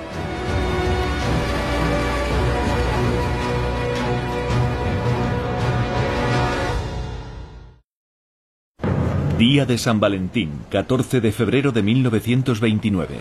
Día 9.41 9.65
de 9.65 9.79
San 9.79 10.00
Valentín, 10.00 10.51
14 10.69 11.19
de 11.19 11.31
febrero 11.31 11.71
de 11.71 11.81
1929. 11.81 13.15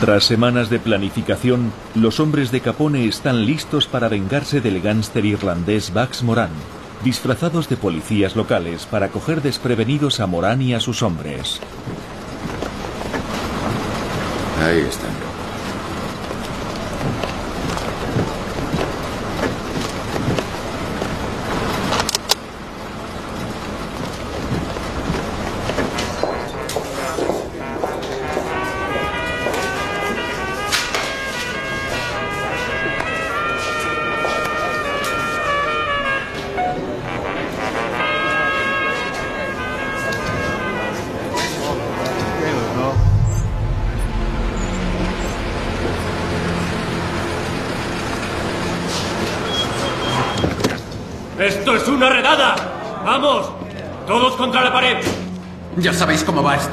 Tras 0.00 0.24
semanas 0.24 0.70
de 0.70 0.78
planificación, 0.78 1.70
los 1.94 2.18
hombres 2.18 2.50
de 2.50 2.62
Capone 2.62 3.04
están 3.04 3.44
listos 3.44 3.86
para 3.86 4.08
vengarse 4.08 4.62
del 4.62 4.80
gánster 4.80 5.26
irlandés 5.26 5.92
Bax 5.92 6.22
Moran, 6.22 6.48
disfrazados 7.04 7.68
de 7.68 7.76
policías 7.76 8.36
locales 8.36 8.86
para 8.86 9.08
coger 9.08 9.42
desprevenidos 9.42 10.18
a 10.20 10.26
Moran 10.26 10.62
y 10.62 10.72
a 10.72 10.80
sus 10.80 11.02
hombres. 11.02 11.60
Ahí 14.62 14.78
están. 14.78 15.23
¡Esto 51.44 51.76
es 51.76 51.86
una 51.88 52.08
redada! 52.08 52.56
¡Vamos! 53.04 53.50
¡Todos 54.06 54.34
contra 54.34 54.64
la 54.64 54.72
pared! 54.72 54.96
Ya 55.76 55.92
sabéis 55.92 56.24
cómo 56.24 56.42
va 56.42 56.56
esto. 56.56 56.72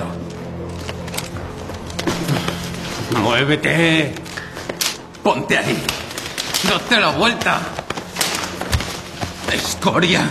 ¡Muévete! 3.20 4.16
Ponte 5.22 5.58
ahí. 5.58 5.84
¡Date 6.70 7.02
la 7.02 7.10
vuelta! 7.10 7.60
¡Escoria! 9.52 10.22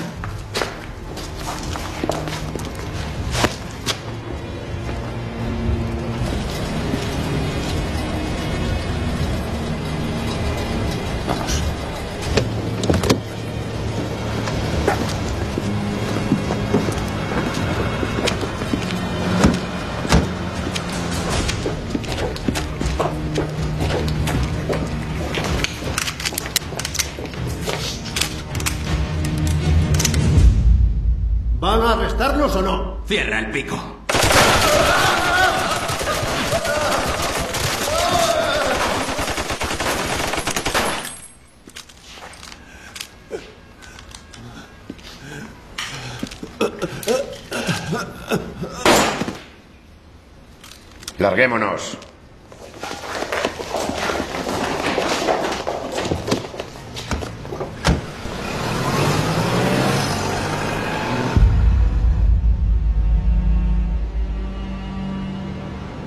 Pico. 33.62 33.76
Larguémonos. 51.19 52.10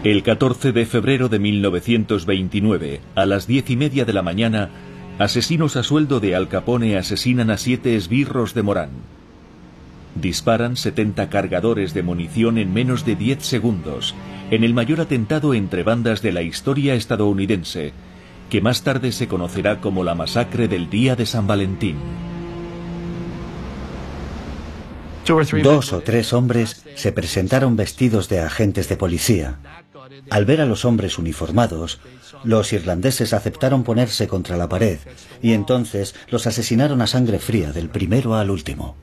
El 0.04 0.22
14 0.22 0.74
de 0.74 0.86
febrero 0.86 1.30
de 1.30 1.40
1929, 1.40 3.00
a 3.16 3.26
las 3.26 3.48
diez 3.48 3.70
y 3.70 3.78
media 3.78 4.04
de 4.04 4.12
la 4.12 4.22
mañana, 4.22 4.70
asesinos 5.18 5.78
a 5.78 5.84
sueldo 5.84 6.20
de 6.20 6.36
Al 6.36 6.50
Capone 6.50 6.98
asesinan 6.98 7.50
a 7.50 7.58
siete 7.58 7.96
esbirros 7.96 8.54
de 8.54 8.64
Morán. 8.64 8.90
Disparan 10.16 10.76
70 10.76 11.30
cargadores 11.30 11.94
de 11.94 12.04
munición 12.04 12.58
en 12.58 12.74
menos 12.74 13.06
de 13.06 13.16
10 13.16 13.46
segundos, 13.46 14.14
en 14.52 14.66
el 14.66 14.74
mayor 14.74 15.00
atentado 15.00 15.54
entre 15.54 15.84
bandas 15.84 16.22
de 16.22 16.34
la 16.34 16.42
historia 16.42 16.96
estadounidense, 16.96 17.94
que 18.50 18.60
más 18.60 18.84
tarde 18.84 19.14
se 19.14 19.30
conocerá 19.30 19.80
como 19.80 20.04
la 20.04 20.16
masacre 20.16 20.68
del 20.68 20.90
Día 20.90 21.16
de 21.16 21.26
San 21.26 21.48
Valentín. 21.48 21.96
Dos 25.64 25.94
o 25.94 26.02
tres 26.02 26.34
hombres 26.34 26.84
se 26.96 27.14
presentaron 27.14 27.78
vestidos 27.78 28.28
de 28.28 28.42
agentes 28.42 28.90
de 28.90 28.98
policía. 28.98 29.83
Al 30.30 30.46
ver 30.46 30.62
a 30.62 30.66
los 30.66 30.86
hombres 30.86 31.18
uniformados, 31.18 32.00
los 32.44 32.74
irlandeses 32.74 33.34
aceptaron 33.34 33.84
ponerse 33.84 34.28
contra 34.28 34.58
la 34.58 34.68
pared 34.68 35.00
y 35.42 35.54
entonces 35.54 36.16
los 36.30 36.48
asesinaron 36.48 37.02
a 37.02 37.08
sangre 37.08 37.40
fría 37.40 37.72
del 37.72 37.90
primero 37.90 38.36
al 38.36 38.50
último. 38.50 38.96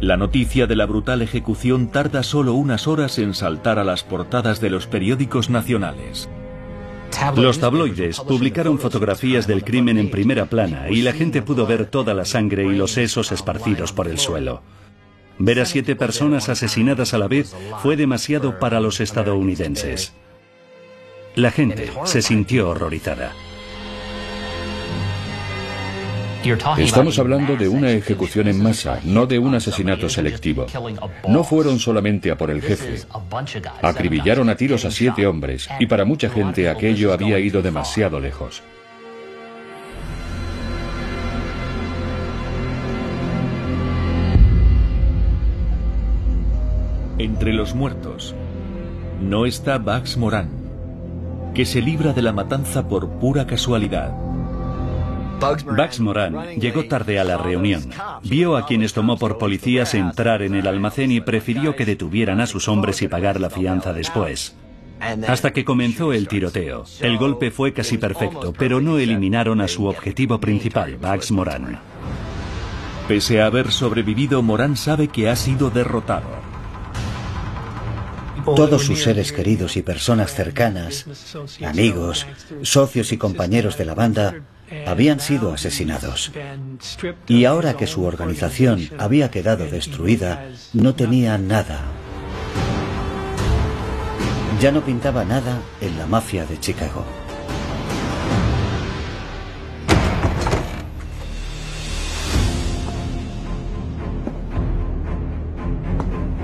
La 0.00 0.16
noticia 0.16 0.66
de 0.66 0.74
la 0.74 0.86
brutal 0.86 1.22
ejecución 1.22 1.88
tarda 1.88 2.22
solo 2.22 2.54
unas 2.54 2.88
horas 2.88 3.18
en 3.18 3.34
saltar 3.34 3.78
a 3.78 3.84
las 3.84 4.02
portadas 4.02 4.60
de 4.60 4.70
los 4.70 4.86
periódicos 4.86 5.48
nacionales. 5.48 6.28
Los 7.36 7.60
tabloides 7.60 8.18
publicaron 8.18 8.78
fotografías 8.78 9.46
del 9.46 9.62
crimen 9.62 9.98
en 9.98 10.10
primera 10.10 10.46
plana 10.46 10.90
y 10.90 11.02
la 11.02 11.12
gente 11.12 11.42
pudo 11.42 11.66
ver 11.66 11.86
toda 11.86 12.14
la 12.14 12.24
sangre 12.24 12.64
y 12.64 12.74
los 12.74 12.92
sesos 12.92 13.30
esparcidos 13.30 13.92
por 13.92 14.08
el 14.08 14.18
suelo. 14.18 14.62
Ver 15.44 15.58
a 15.58 15.66
siete 15.66 15.96
personas 15.96 16.48
asesinadas 16.48 17.14
a 17.14 17.18
la 17.18 17.26
vez 17.26 17.52
fue 17.82 17.96
demasiado 17.96 18.60
para 18.60 18.78
los 18.78 19.00
estadounidenses. 19.00 20.12
La 21.34 21.50
gente 21.50 21.90
se 22.04 22.22
sintió 22.22 22.68
horrorizada. 22.68 23.32
Estamos 26.78 27.18
hablando 27.18 27.56
de 27.56 27.68
una 27.68 27.90
ejecución 27.90 28.46
en 28.46 28.62
masa, 28.62 29.00
no 29.02 29.26
de 29.26 29.40
un 29.40 29.56
asesinato 29.56 30.08
selectivo. 30.08 30.66
No 31.26 31.42
fueron 31.42 31.80
solamente 31.80 32.30
a 32.30 32.38
por 32.38 32.52
el 32.52 32.62
jefe. 32.62 33.00
Acribillaron 33.82 34.48
a 34.48 34.54
tiros 34.54 34.84
a 34.84 34.92
siete 34.92 35.26
hombres 35.26 35.68
y 35.80 35.86
para 35.86 36.04
mucha 36.04 36.30
gente 36.30 36.68
aquello 36.68 37.12
había 37.12 37.40
ido 37.40 37.62
demasiado 37.62 38.20
lejos. 38.20 38.62
Entre 47.22 47.52
los 47.52 47.72
muertos 47.72 48.34
no 49.20 49.46
está 49.46 49.78
Bax 49.78 50.16
Moran, 50.16 50.50
que 51.54 51.64
se 51.64 51.80
libra 51.80 52.12
de 52.12 52.20
la 52.20 52.32
matanza 52.32 52.88
por 52.88 53.08
pura 53.20 53.46
casualidad. 53.46 54.12
Bax 55.40 56.00
Moran 56.00 56.58
llegó 56.58 56.86
tarde 56.86 57.20
a 57.20 57.24
la 57.24 57.36
reunión. 57.36 57.90
Vio 58.24 58.56
a 58.56 58.66
quienes 58.66 58.92
tomó 58.92 59.18
por 59.18 59.38
policías 59.38 59.94
entrar 59.94 60.42
en 60.42 60.56
el 60.56 60.66
almacén 60.66 61.12
y 61.12 61.20
prefirió 61.20 61.76
que 61.76 61.86
detuvieran 61.86 62.40
a 62.40 62.48
sus 62.48 62.66
hombres 62.66 63.00
y 63.02 63.06
pagar 63.06 63.38
la 63.38 63.50
fianza 63.50 63.92
después. 63.92 64.56
Hasta 65.28 65.52
que 65.52 65.64
comenzó 65.64 66.12
el 66.12 66.26
tiroteo. 66.26 66.82
El 66.98 67.18
golpe 67.18 67.52
fue 67.52 67.72
casi 67.72 67.98
perfecto, 67.98 68.52
pero 68.52 68.80
no 68.80 68.98
eliminaron 68.98 69.60
a 69.60 69.68
su 69.68 69.86
objetivo 69.86 70.40
principal, 70.40 70.96
Bax 70.96 71.30
Moran. 71.30 71.78
Pese 73.06 73.40
a 73.40 73.46
haber 73.46 73.70
sobrevivido, 73.70 74.42
Moran 74.42 74.76
sabe 74.76 75.06
que 75.06 75.28
ha 75.28 75.36
sido 75.36 75.70
derrotado. 75.70 76.41
Todos 78.44 78.82
sus 78.82 79.02
seres 79.02 79.32
queridos 79.32 79.76
y 79.76 79.82
personas 79.82 80.34
cercanas, 80.34 81.06
amigos, 81.64 82.26
socios 82.62 83.12
y 83.12 83.18
compañeros 83.18 83.78
de 83.78 83.84
la 83.84 83.94
banda, 83.94 84.42
habían 84.86 85.20
sido 85.20 85.52
asesinados. 85.52 86.32
Y 87.28 87.44
ahora 87.44 87.76
que 87.76 87.86
su 87.86 88.04
organización 88.04 88.88
había 88.98 89.30
quedado 89.30 89.66
destruida, 89.66 90.48
no 90.72 90.94
tenía 90.94 91.38
nada. 91.38 91.82
Ya 94.60 94.70
no 94.70 94.84
pintaba 94.84 95.24
nada 95.24 95.60
en 95.80 95.98
la 95.98 96.06
mafia 96.06 96.46
de 96.46 96.58
Chicago. 96.58 97.04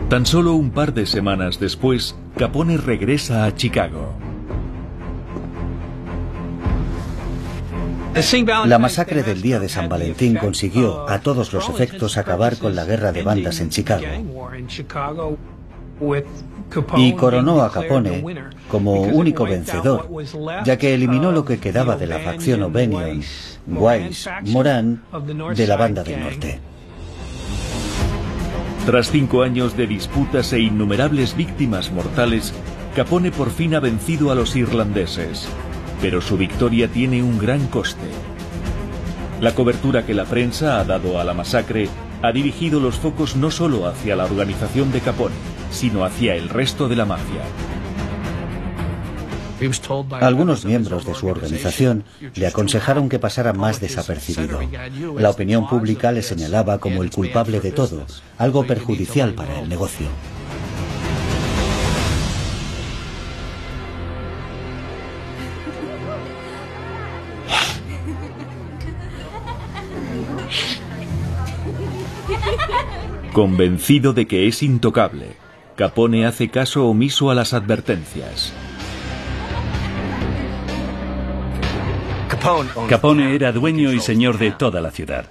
Tan 0.09 0.25
solo 0.25 0.55
un 0.55 0.71
par 0.71 0.95
de 0.95 1.05
semanas 1.05 1.61
después, 1.61 2.17
Capone 2.39 2.79
regresa 2.79 3.45
a 3.45 3.55
Chicago. 3.55 4.15
La 8.65 8.79
masacre 8.79 9.23
del 9.23 9.43
día 9.43 9.61
de 9.61 9.69
San 9.69 9.91
Valentín 9.91 10.37
consiguió, 10.37 11.07
a 11.07 11.21
todos 11.21 11.53
los 11.53 11.69
efectos, 11.69 12.17
acabar 12.17 12.57
con 12.57 12.75
la 12.75 12.87
guerra 12.87 13.13
de 13.13 13.23
bandas 13.23 13.61
en 13.61 13.69
Chicago. 13.69 14.07
Y 16.97 17.13
coronó 17.13 17.61
a 17.61 17.71
Capone 17.71 18.25
como 18.71 19.03
único 19.03 19.45
vencedor, 19.45 20.09
ya 20.65 20.79
que 20.79 20.95
eliminó 20.95 21.33
lo 21.33 21.45
que 21.45 21.59
quedaba 21.59 21.97
de 21.97 22.07
la 22.07 22.21
facción 22.21 22.63
O'Banion, 22.63 23.23
Wise, 23.67 24.31
Moran, 24.47 25.03
de 25.55 25.67
la 25.67 25.77
banda 25.77 26.03
del 26.03 26.21
norte. 26.21 26.61
Tras 28.89 29.11
cinco 29.11 29.43
años 29.43 29.77
de 29.77 29.87
disputas 29.87 30.51
e 30.55 30.61
innumerables 30.61 31.37
víctimas 31.37 31.93
mortales, 31.93 32.55
Capone 32.97 33.31
por 33.31 33.51
fin 33.51 33.75
ha 33.75 33.81
vencido 33.81 34.33
a 34.33 34.35
los 34.35 34.57
irlandeses. 34.57 35.47
Pero 36.01 36.23
su 36.23 36.39
victoria 36.39 36.89
tiene 36.89 37.23
un 37.23 37.39
gran 37.39 37.67
coste. 37.67 38.09
La 39.43 39.55
cobertura 39.55 40.07
que 40.07 40.15
la 40.15 40.25
prensa 40.25 40.81
ha 40.81 40.85
dado 40.85 41.21
a 41.21 41.25
la 41.25 41.35
masacre 41.35 41.91
ha 42.23 42.33
dirigido 42.33 42.81
los 42.81 42.95
focos 42.95 43.37
no 43.37 43.51
solo 43.51 43.87
hacia 43.87 44.17
la 44.17 44.25
organización 44.25 44.91
de 44.91 45.01
Capone, 45.01 45.35
sino 45.71 46.03
hacia 46.03 46.35
el 46.35 46.49
resto 46.49 46.89
de 46.89 46.97
la 46.97 47.05
mafia. 47.05 47.43
Algunos 50.21 50.65
miembros 50.65 51.05
de 51.05 51.15
su 51.15 51.27
organización 51.27 52.05
le 52.35 52.47
aconsejaron 52.47 53.09
que 53.09 53.19
pasara 53.19 53.53
más 53.53 53.81
desapercibido. 53.81 54.61
La 55.17 55.31
opinión 55.31 55.69
pública 55.69 56.13
le 56.13 56.23
señalaba 56.23 56.79
como 56.79 57.03
el 57.03 57.11
culpable 57.11 57.61
de 57.61 57.73
todo, 57.73 58.07
algo 58.37 58.67
perjudicial 58.67 59.35
para 59.35 59.61
el 59.61 59.69
negocio. 59.69 60.07
Convencido 73.33 74.15
de 74.15 74.27
que 74.27 74.49
es 74.49 74.63
intocable, 74.63 75.37
Capone 75.77 76.27
hace 76.27 76.49
caso 76.49 76.89
omiso 76.89 77.31
a 77.31 77.37
las 77.37 77.55
advertencias. 77.55 78.53
Capone 82.89 83.35
era 83.35 83.53
dueño 83.53 83.93
y 83.93 84.01
señor 84.01 84.39
de 84.39 84.53
toda 84.53 84.81
la 84.81 84.91
ciudad. 84.91 85.27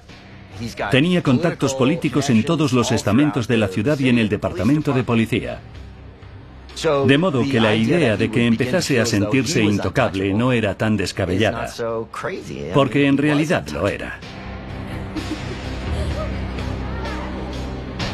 Tenía 0.91 1.21
contactos 1.21 1.75
políticos 1.75 2.29
en 2.29 2.43
todos 2.43 2.73
los 2.73 2.91
estamentos 2.91 3.47
de 3.47 3.57
la 3.57 3.67
ciudad 3.67 3.99
y 3.99 4.09
en 4.09 4.17
el 4.17 4.29
departamento 4.29 4.91
de 4.91 5.03
policía. 5.03 5.59
De 7.05 7.17
modo 7.17 7.43
que 7.43 7.59
la 7.59 7.75
idea 7.75 8.17
de 8.17 8.29
que 8.29 8.45
empezase 8.45 8.99
a 8.99 9.05
sentirse 9.05 9.63
intocable 9.63 10.33
no 10.33 10.51
era 10.51 10.75
tan 10.75 10.95
descabellada, 10.95 11.71
porque 12.73 13.07
en 13.07 13.17
realidad 13.17 13.67
lo 13.69 13.87
era. 13.87 14.19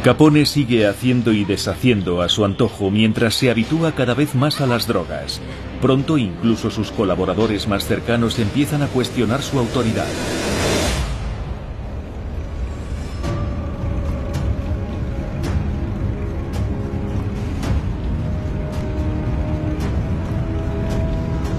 Capone 0.04 0.46
sigue 0.46 0.86
haciendo 0.86 1.32
y 1.32 1.46
deshaciendo 1.46 2.22
a 2.22 2.28
su 2.28 2.44
antojo 2.44 2.92
mientras 2.92 3.36
se 3.36 3.50
habitúa 3.50 3.94
cada 3.94 4.14
vez 4.14 4.36
más 4.36 4.60
a 4.60 4.68
las 4.68 4.86
drogas. 4.86 5.40
Pronto 5.82 6.18
incluso 6.18 6.70
sus 6.70 6.92
colaboradores 6.92 7.70
más 7.70 7.86
cercanos 7.86 8.38
empiezan 8.38 8.82
a 8.82 8.88
cuestionar 8.88 9.42
su 9.42 9.58
autoridad. 9.58 10.06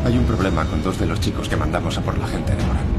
Hay 0.05 0.19
un 0.19 0.25
problema 0.25 0.67
con 0.67 0.83
dos 0.83 1.01
de 1.01 1.07
los 1.07 1.19
chicos 1.19 1.49
que 1.49 1.57
mandamos 1.57 1.97
a 1.97 2.03
por 2.03 2.19
la 2.19 2.27
gente 2.27 2.55
de 2.55 2.63
Morán. 2.63 2.94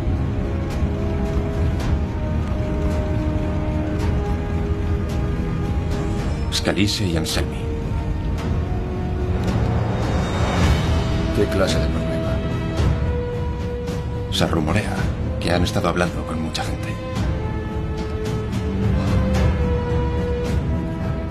Scalise 6.65 7.06
y 7.06 7.15
Anselmi. 7.15 7.58
¿Qué 11.36 11.45
clase 11.45 11.78
de 11.78 11.86
problema? 11.86 12.38
Se 14.32 14.47
rumorea 14.47 14.95
que 15.39 15.51
han 15.51 15.62
estado 15.62 15.89
hablando 15.89 16.25
con 16.25 16.41
mucha 16.41 16.63
gente. 16.63 16.88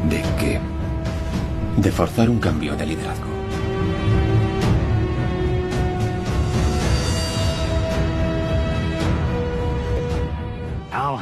¿De 0.09 0.23
qué? 0.39 0.61
De 1.79 1.91
forzar 1.91 2.31
un 2.31 2.39
cambio 2.39 2.77
de 2.77 2.87
liderazgo. 2.87 3.27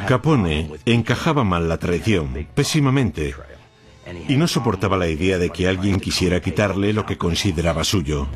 Capone 0.06 0.70
encajaba 0.84 1.44
mal 1.44 1.66
la 1.66 1.78
traición, 1.78 2.46
pésimamente, 2.54 3.34
y 4.32 4.36
no 4.38 4.48
soportaba 4.48 4.96
la 4.96 5.08
idea 5.08 5.36
de 5.36 5.50
que 5.50 5.68
alguien 5.68 6.00
quisiera 6.00 6.40
quitarle 6.40 6.94
lo 6.94 7.04
que 7.04 7.18
consideraba 7.18 7.84
suyo. 7.84 8.26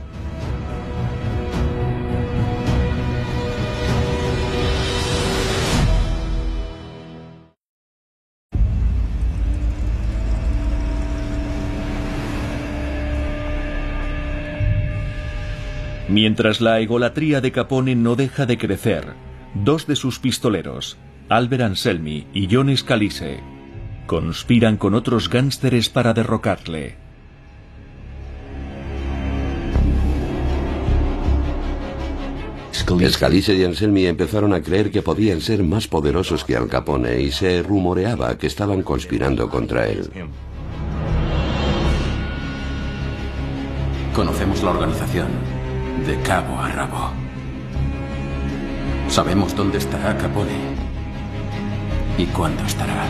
Mientras 16.11 16.61
la 16.61 16.79
egolatría 16.81 17.41
de 17.41 17.53
Capone 17.53 17.95
no 17.95 18.17
deja 18.17 18.45
de 18.45 18.59
crecer, 18.59 19.15
dos 19.55 19.87
de 19.87 19.97
sus 19.97 20.19
pistoleros, 20.19 20.99
Albert 21.31 21.63
Anselmi 21.63 22.27
y 22.35 22.49
John 22.55 22.77
Scalise, 22.77 23.56
conspiran 24.07 24.77
con 24.77 24.95
otros 24.95 25.29
gánsteres 25.29 25.88
para 25.88 26.14
derrocarle. 26.14 27.07
Scalise 33.11 33.55
y 33.55 33.64
Anselmi 33.64 34.07
empezaron 34.07 34.55
a 34.55 34.62
creer 34.62 34.90
que 34.90 35.03
podían 35.03 35.40
ser 35.40 35.62
más 35.62 35.88
poderosos 35.88 36.45
que 36.45 36.57
Al 36.57 36.69
Capone 36.69 37.21
y 37.21 37.33
se 37.33 37.62
rumoreaba 37.62 38.38
que 38.38 38.47
estaban 38.47 38.83
conspirando 38.83 39.51
contra 39.51 39.87
él. 39.88 40.09
Conocemos 44.14 44.62
la 44.62 44.71
organización 44.71 45.29
de 46.07 46.16
cabo 46.23 46.59
a 46.59 46.69
rabo. 46.69 47.11
Sabemos 49.09 49.55
dónde 49.55 49.79
estará 49.79 50.16
Capone 50.16 50.57
y 52.16 52.25
cuándo 52.27 52.64
estará. 52.64 53.05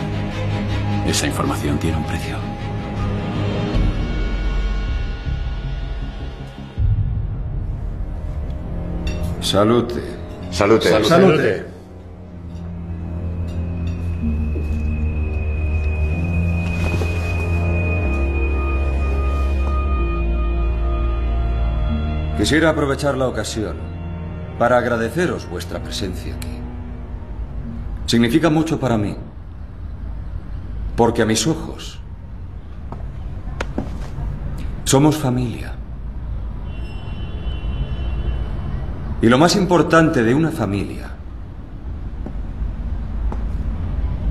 Esa 1.07 1.25
información 1.25 1.79
tiene 1.79 1.97
un 1.97 2.03
precio. 2.03 2.35
Salute. 9.41 10.03
Salute. 10.51 10.89
Salute. 10.89 11.07
Salute. 11.07 11.65
Quisiera 22.37 22.69
aprovechar 22.69 23.17
la 23.17 23.27
ocasión 23.27 23.77
para 24.59 24.77
agradeceros 24.77 25.49
vuestra 25.49 25.81
presencia 25.81 26.35
aquí. 26.35 26.59
Significa 28.05 28.49
mucho 28.49 28.79
para 28.79 28.97
mí, 28.97 29.15
porque 30.97 31.21
a 31.21 31.25
mis 31.25 31.45
ojos 31.45 31.99
somos 34.83 35.15
familia. 35.15 35.75
Y 39.21 39.27
lo 39.27 39.37
más 39.37 39.55
importante 39.55 40.23
de 40.23 40.33
una 40.33 40.51
familia 40.51 41.11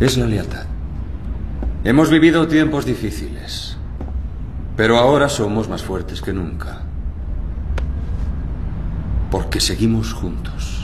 es 0.00 0.18
la 0.18 0.26
lealtad. 0.26 0.66
Hemos 1.84 2.10
vivido 2.10 2.48
tiempos 2.48 2.84
difíciles, 2.84 3.76
pero 4.76 4.98
ahora 4.98 5.28
somos 5.28 5.68
más 5.68 5.84
fuertes 5.84 6.20
que 6.20 6.32
nunca. 6.32 6.80
Porque 9.30 9.60
seguimos 9.60 10.12
juntos. 10.12 10.75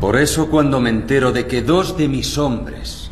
Por 0.00 0.16
eso 0.16 0.48
cuando 0.48 0.80
me 0.80 0.90
entero 0.90 1.32
de 1.32 1.46
que 1.46 1.62
dos 1.62 1.96
de 1.96 2.08
mis 2.08 2.38
hombres 2.38 3.10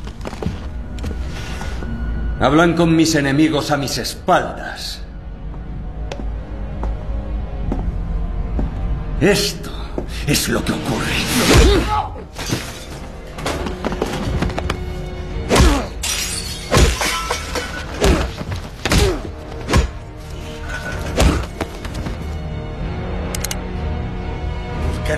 hablan 2.40 2.74
con 2.74 2.94
mis 2.94 3.14
enemigos 3.14 3.70
a 3.70 3.76
mis 3.76 3.98
espaldas, 3.98 5.00
esto 9.20 9.70
es 10.26 10.48
lo 10.48 10.64
que 10.64 10.72
ocurre. 10.72 11.14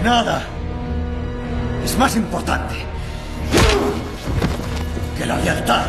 Nada 0.07 0.45
es 1.96 2.00
más 2.00 2.14
importante 2.14 2.74
que 5.16 5.24
la 5.24 5.38
lealtad. 5.38 5.87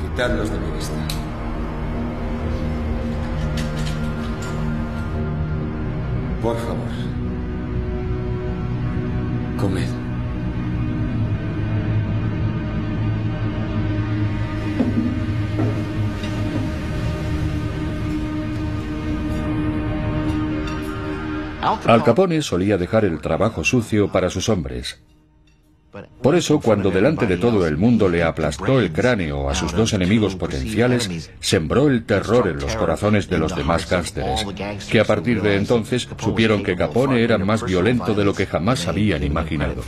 Quitadlos 0.00 0.50
de 0.50 0.58
mi 0.58 0.76
vista. 0.76 1.21
Al 21.86 22.04
Capone 22.04 22.42
solía 22.42 22.78
dejar 22.78 23.04
el 23.04 23.20
trabajo 23.20 23.64
sucio 23.64 24.10
para 24.10 24.30
sus 24.30 24.48
hombres. 24.48 25.00
Por 26.22 26.34
eso, 26.34 26.60
cuando 26.60 26.90
delante 26.90 27.26
de 27.26 27.36
todo 27.36 27.66
el 27.66 27.76
mundo 27.76 28.08
le 28.08 28.22
aplastó 28.22 28.80
el 28.80 28.92
cráneo 28.92 29.50
a 29.50 29.54
sus 29.54 29.72
dos 29.72 29.92
enemigos 29.92 30.36
potenciales, 30.36 31.30
sembró 31.40 31.88
el 31.88 32.04
terror 32.04 32.48
en 32.48 32.60
los 32.60 32.74
corazones 32.76 33.28
de 33.28 33.38
los 33.38 33.54
demás 33.54 33.90
gánsteres, 33.90 34.46
que 34.90 35.00
a 35.00 35.04
partir 35.04 35.42
de 35.42 35.56
entonces 35.56 36.08
supieron 36.18 36.62
que 36.62 36.76
Capone 36.76 37.22
era 37.22 37.36
más 37.36 37.62
violento 37.62 38.14
de 38.14 38.24
lo 38.24 38.32
que 38.32 38.46
jamás 38.46 38.88
habían 38.88 39.22
imaginado. 39.22 39.82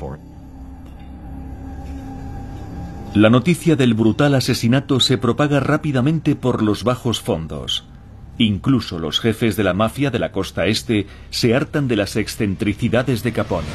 La 3.14 3.30
noticia 3.30 3.76
del 3.76 3.94
brutal 3.94 4.35
asesinato 4.35 4.98
se 4.98 5.16
propaga 5.16 5.61
rápidamente 5.61 6.35
por 6.35 6.62
los 6.62 6.83
bajos 6.83 7.20
fondos. 7.20 7.85
Incluso 8.38 8.99
los 8.99 9.20
jefes 9.20 9.57
de 9.57 9.62
la 9.62 9.75
mafia 9.75 10.11
de 10.11 10.18
la 10.18 10.33
costa 10.33 10.66
este 10.66 11.07
se 11.31 11.55
hartan 11.55 11.87
de 11.87 11.97
las 11.97 12.16
excentricidades 12.16 13.23
de 13.23 13.33
Capone. 13.33 13.68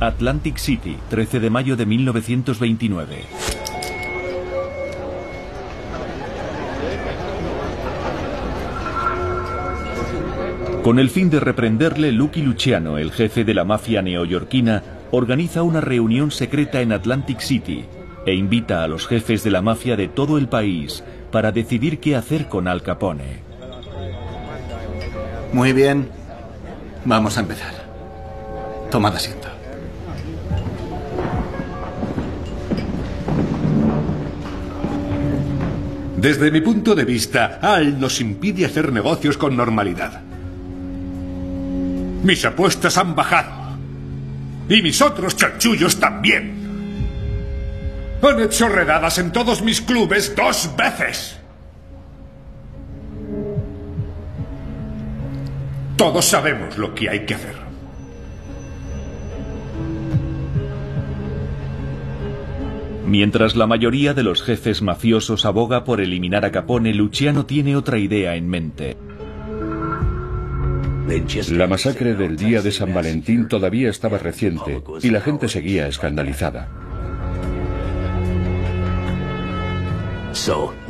Atlantic 0.00 0.56
City, 0.56 0.96
13 1.10 1.40
de 1.40 1.50
mayo 1.50 1.76
de 1.76 1.84
1929. 1.84 3.24
Con 10.82 10.98
el 10.98 11.10
fin 11.10 11.28
de 11.28 11.40
reprenderle, 11.40 12.10
Lucky 12.10 12.40
Luciano, 12.40 12.96
el 12.96 13.12
jefe 13.12 13.44
de 13.44 13.52
la 13.52 13.64
mafia 13.64 14.00
neoyorquina, 14.00 14.82
organiza 15.10 15.62
una 15.62 15.82
reunión 15.82 16.30
secreta 16.30 16.80
en 16.80 16.92
Atlantic 16.92 17.40
City 17.40 17.84
e 18.24 18.34
invita 18.34 18.82
a 18.82 18.88
los 18.88 19.06
jefes 19.06 19.44
de 19.44 19.50
la 19.50 19.60
mafia 19.60 19.96
de 19.96 20.08
todo 20.08 20.38
el 20.38 20.48
país 20.48 21.04
para 21.30 21.52
decidir 21.52 22.00
qué 22.00 22.16
hacer 22.16 22.48
con 22.48 22.68
Al 22.68 22.82
Capone. 22.82 23.42
Muy 25.52 25.72
bien. 25.72 26.08
Vamos 27.04 27.36
a 27.36 27.40
empezar. 27.40 27.72
Tomad 28.90 29.14
asiento. 29.16 29.48
Desde 36.16 36.50
mi 36.50 36.60
punto 36.60 36.94
de 36.94 37.06
vista, 37.06 37.58
Al 37.62 37.98
nos 37.98 38.20
impide 38.20 38.66
hacer 38.66 38.92
negocios 38.92 39.38
con 39.38 39.56
normalidad. 39.56 40.20
Mis 42.22 42.44
apuestas 42.44 42.98
han 42.98 43.14
bajado. 43.14 43.78
Y 44.68 44.82
mis 44.82 45.00
otros 45.00 45.34
chanchullos 45.34 45.98
también. 45.98 46.59
Han 48.22 48.40
hecho 48.40 48.68
redadas 48.68 49.18
en 49.18 49.32
todos 49.32 49.62
mis 49.62 49.80
clubes 49.80 50.34
dos 50.36 50.70
veces. 50.76 51.38
Todos 55.96 56.24
sabemos 56.24 56.78
lo 56.78 56.94
que 56.94 57.10
hay 57.10 57.26
que 57.26 57.34
hacer. 57.34 57.56
Mientras 63.06 63.56
la 63.56 63.66
mayoría 63.66 64.14
de 64.14 64.22
los 64.22 64.42
jefes 64.42 64.82
mafiosos 64.82 65.44
aboga 65.44 65.84
por 65.84 66.00
eliminar 66.00 66.44
a 66.44 66.52
Capone, 66.52 66.94
Luciano 66.94 67.44
tiene 67.44 67.74
otra 67.74 67.98
idea 67.98 68.36
en 68.36 68.48
mente. 68.48 68.96
La 71.50 71.66
masacre 71.66 72.14
del 72.14 72.36
día 72.36 72.62
de 72.62 72.70
San 72.70 72.94
Valentín 72.94 73.48
todavía 73.48 73.90
estaba 73.90 74.18
reciente 74.18 74.80
y 75.02 75.10
la 75.10 75.20
gente 75.20 75.48
seguía 75.48 75.88
escandalizada. 75.88 76.68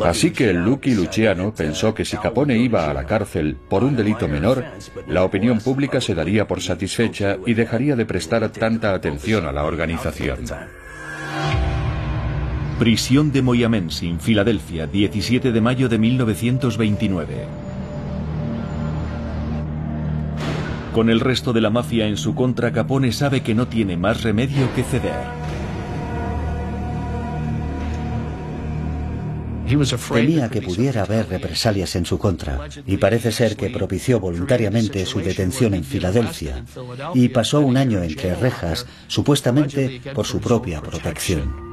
Así 0.04 0.30
que 0.32 0.52
Lucky 0.52 0.94
Luciano 0.94 1.54
pensó 1.54 1.94
que 1.94 2.04
si 2.04 2.16
Capone 2.16 2.58
iba 2.58 2.90
a 2.90 2.94
la 2.94 3.04
cárcel 3.04 3.56
por 3.68 3.82
un 3.84 3.96
delito 3.96 4.28
menor, 4.28 4.64
la 5.06 5.24
opinión 5.24 5.60
pública 5.60 6.00
se 6.00 6.14
daría 6.14 6.46
por 6.46 6.60
satisfecha 6.60 7.38
y 7.46 7.54
dejaría 7.54 7.96
de 7.96 8.06
prestar 8.06 8.48
tanta 8.50 8.94
atención 8.94 9.46
a 9.46 9.52
la 9.52 9.64
organización. 9.64 10.38
Prisión 12.78 13.32
de 13.32 13.42
Moyamensin, 13.42 14.20
Filadelfia, 14.20 14.86
17 14.86 15.52
de 15.52 15.60
mayo 15.60 15.88
de 15.88 15.98
1929. 15.98 17.46
Con 20.92 21.08
el 21.08 21.20
resto 21.20 21.52
de 21.52 21.60
la 21.60 21.70
mafia 21.70 22.06
en 22.06 22.16
su 22.16 22.34
contra, 22.34 22.72
Capone 22.72 23.12
sabe 23.12 23.42
que 23.42 23.54
no 23.54 23.68
tiene 23.68 23.96
más 23.96 24.22
remedio 24.22 24.72
que 24.74 24.82
ceder. 24.82 25.39
Temía 30.12 30.48
que 30.48 30.62
pudiera 30.62 31.02
haber 31.02 31.28
represalias 31.28 31.94
en 31.94 32.04
su 32.04 32.18
contra 32.18 32.66
y 32.86 32.96
parece 32.96 33.30
ser 33.30 33.56
que 33.56 33.70
propició 33.70 34.18
voluntariamente 34.18 35.06
su 35.06 35.20
detención 35.20 35.74
en 35.74 35.84
Filadelfia 35.84 36.64
y 37.14 37.28
pasó 37.28 37.60
un 37.60 37.76
año 37.76 38.02
entre 38.02 38.34
rejas, 38.34 38.86
supuestamente 39.06 40.00
por 40.12 40.26
su 40.26 40.40
propia 40.40 40.80
protección. 40.80 41.70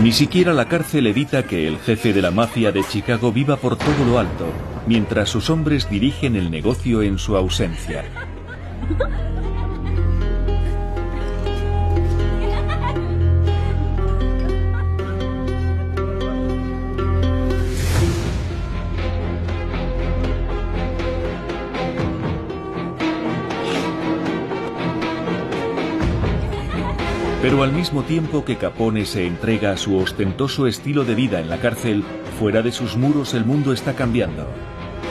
Ni 0.00 0.10
siquiera 0.10 0.52
la 0.52 0.68
cárcel 0.68 1.06
evita 1.06 1.44
que 1.44 1.68
el 1.68 1.78
jefe 1.78 2.12
de 2.12 2.20
la 2.20 2.32
mafia 2.32 2.72
de 2.72 2.82
Chicago 2.82 3.30
viva 3.30 3.56
por 3.56 3.76
todo 3.76 4.04
lo 4.04 4.18
alto, 4.18 4.46
mientras 4.86 5.30
sus 5.30 5.48
hombres 5.48 5.88
dirigen 5.88 6.34
el 6.34 6.50
negocio 6.50 7.02
en 7.02 7.18
su 7.18 7.36
ausencia. 7.36 8.04
Pero 27.44 27.62
al 27.62 27.72
mismo 27.72 28.04
tiempo 28.04 28.42
que 28.42 28.56
Capone 28.56 29.04
se 29.04 29.26
entrega 29.26 29.72
a 29.72 29.76
su 29.76 29.98
ostentoso 29.98 30.66
estilo 30.66 31.04
de 31.04 31.14
vida 31.14 31.40
en 31.40 31.50
la 31.50 31.58
cárcel, 31.58 32.02
fuera 32.38 32.62
de 32.62 32.72
sus 32.72 32.96
muros 32.96 33.34
el 33.34 33.44
mundo 33.44 33.74
está 33.74 33.92
cambiando. 33.92 34.46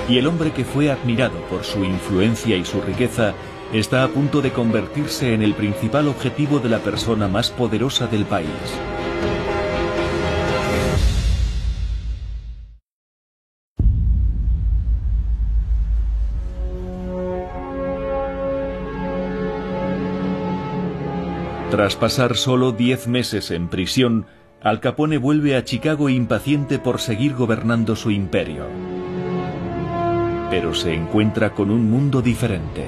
Y 0.10 0.18
el 0.18 0.26
hombre 0.26 0.52
que 0.52 0.66
fue 0.66 0.90
admirado 0.90 1.40
por 1.48 1.64
su 1.64 1.84
influencia 1.84 2.58
y 2.58 2.66
su 2.66 2.82
riqueza 2.82 3.36
está 3.72 4.04
a 4.04 4.08
punto 4.08 4.42
de 4.42 4.52
convertirse 4.52 5.36
en 5.36 5.44
el 5.44 5.54
principal 5.54 6.08
objetivo 6.08 6.58
de 6.58 6.70
la 6.70 6.80
persona 6.80 7.28
más 7.28 7.52
poderosa 7.52 8.08
del 8.08 8.26
país. 8.26 8.50
Tras 21.74 21.96
pasar 21.96 22.38
solo 22.38 22.72
diez 22.72 23.08
meses 23.08 23.50
en 23.50 23.68
prisión, 23.68 24.28
Al 24.62 24.80
Capone 24.80 25.18
vuelve 25.18 25.56
a 25.56 25.64
Chicago 25.64 26.08
impaciente 26.08 26.78
por 26.78 27.02
seguir 27.02 27.34
gobernando 27.34 27.96
su 27.96 28.12
imperio. 28.12 28.68
Pero 30.52 30.76
se 30.76 30.94
encuentra 30.94 31.56
con 31.56 31.72
un 31.72 31.90
mundo 31.90 32.22
diferente. 32.22 32.86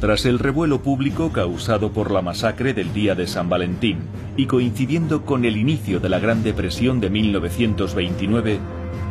Tras 0.00 0.24
el 0.24 0.38
revuelo 0.38 0.82
público 0.82 1.32
causado 1.32 1.92
por 1.92 2.12
la 2.12 2.22
masacre 2.22 2.72
del 2.72 2.92
día 2.92 3.16
de 3.16 3.26
San 3.26 3.48
Valentín 3.48 3.98
y 4.36 4.46
coincidiendo 4.46 5.24
con 5.24 5.44
el 5.44 5.56
inicio 5.56 5.98
de 5.98 6.08
la 6.08 6.20
Gran 6.20 6.44
Depresión 6.44 7.00
de 7.00 7.10
1929, 7.10 8.60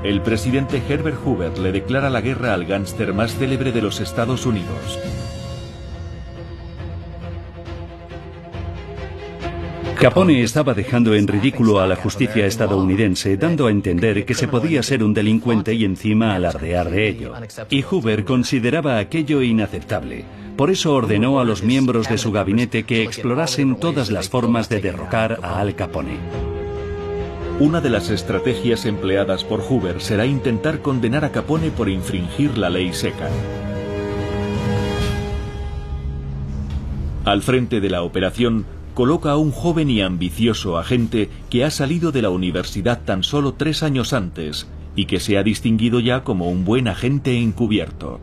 el 0.04 0.22
presidente 0.22 0.82
Herbert 0.88 1.18
Hoover 1.24 1.58
le 1.60 1.72
declara 1.72 2.10
la 2.10 2.22
guerra 2.22 2.54
al 2.54 2.66
gángster 2.66 3.14
más 3.14 3.36
célebre 3.36 3.72
de 3.72 3.82
los 3.82 4.00
Estados 4.00 4.46
Unidos. 4.46 5.00
Capone 10.00 10.42
estaba 10.42 10.74
dejando 10.74 11.14
en 11.14 11.28
ridículo 11.28 11.80
a 11.80 11.86
la 11.86 11.96
justicia 11.96 12.48
estadounidense, 12.48 13.38
dando 13.38 13.68
a 13.68 13.70
entender 13.70 14.26
que 14.26 14.34
se 14.34 14.48
podía 14.48 14.82
ser 14.82 15.04
un 15.04 15.14
delincuente 15.14 15.76
y 15.76 15.86
encima 15.86 16.34
alardear 16.34 16.90
de 16.90 17.08
ello. 17.08 17.34
Y 17.70 17.84
Hoover 17.84 18.26
consideraba 18.26 18.98
aquello 18.98 19.44
inaceptable. 19.44 20.26
Por 20.58 20.72
eso 20.72 20.96
ordenó 20.96 21.40
a 21.40 21.44
los 21.44 21.62
miembros 21.62 22.10
de 22.10 22.18
su 22.18 22.32
gabinete 22.32 22.82
que 22.82 23.04
explorasen 23.04 23.76
todas 23.76 24.10
las 24.10 24.28
formas 24.28 24.70
de 24.70 24.82
derrocar 24.82 25.38
a 25.44 25.60
Al 25.60 25.76
Capone. 25.76 26.61
Una 27.62 27.80
de 27.80 27.92
las 27.92 28.10
estrategias 28.10 28.88
empleadas 28.88 29.44
por 29.44 29.62
Hoover 29.62 30.02
será 30.02 30.26
intentar 30.26 30.82
condenar 30.82 31.24
a 31.24 31.32
Capone 31.32 31.70
por 31.70 31.90
infringir 31.90 32.58
la 32.58 32.72
ley 32.72 32.92
seca. 32.92 33.30
Al 37.24 37.44
frente 37.44 37.80
de 37.80 37.92
la 37.92 38.02
operación, 38.02 38.66
coloca 38.96 39.30
a 39.30 39.38
un 39.38 39.52
joven 39.52 39.92
y 39.92 40.02
ambicioso 40.02 40.80
agente 40.80 41.30
que 41.52 41.64
ha 41.64 41.70
salido 41.70 42.12
de 42.12 42.24
la 42.24 42.32
universidad 42.32 43.04
tan 43.06 43.22
solo 43.22 43.54
tres 43.54 43.84
años 43.84 44.14
antes 44.14 44.66
y 44.96 45.06
que 45.06 45.20
se 45.20 45.38
ha 45.38 45.44
distinguido 45.44 46.00
ya 46.00 46.24
como 46.24 46.50
un 46.50 46.66
buen 46.66 46.88
agente 46.88 47.38
encubierto. 47.38 48.20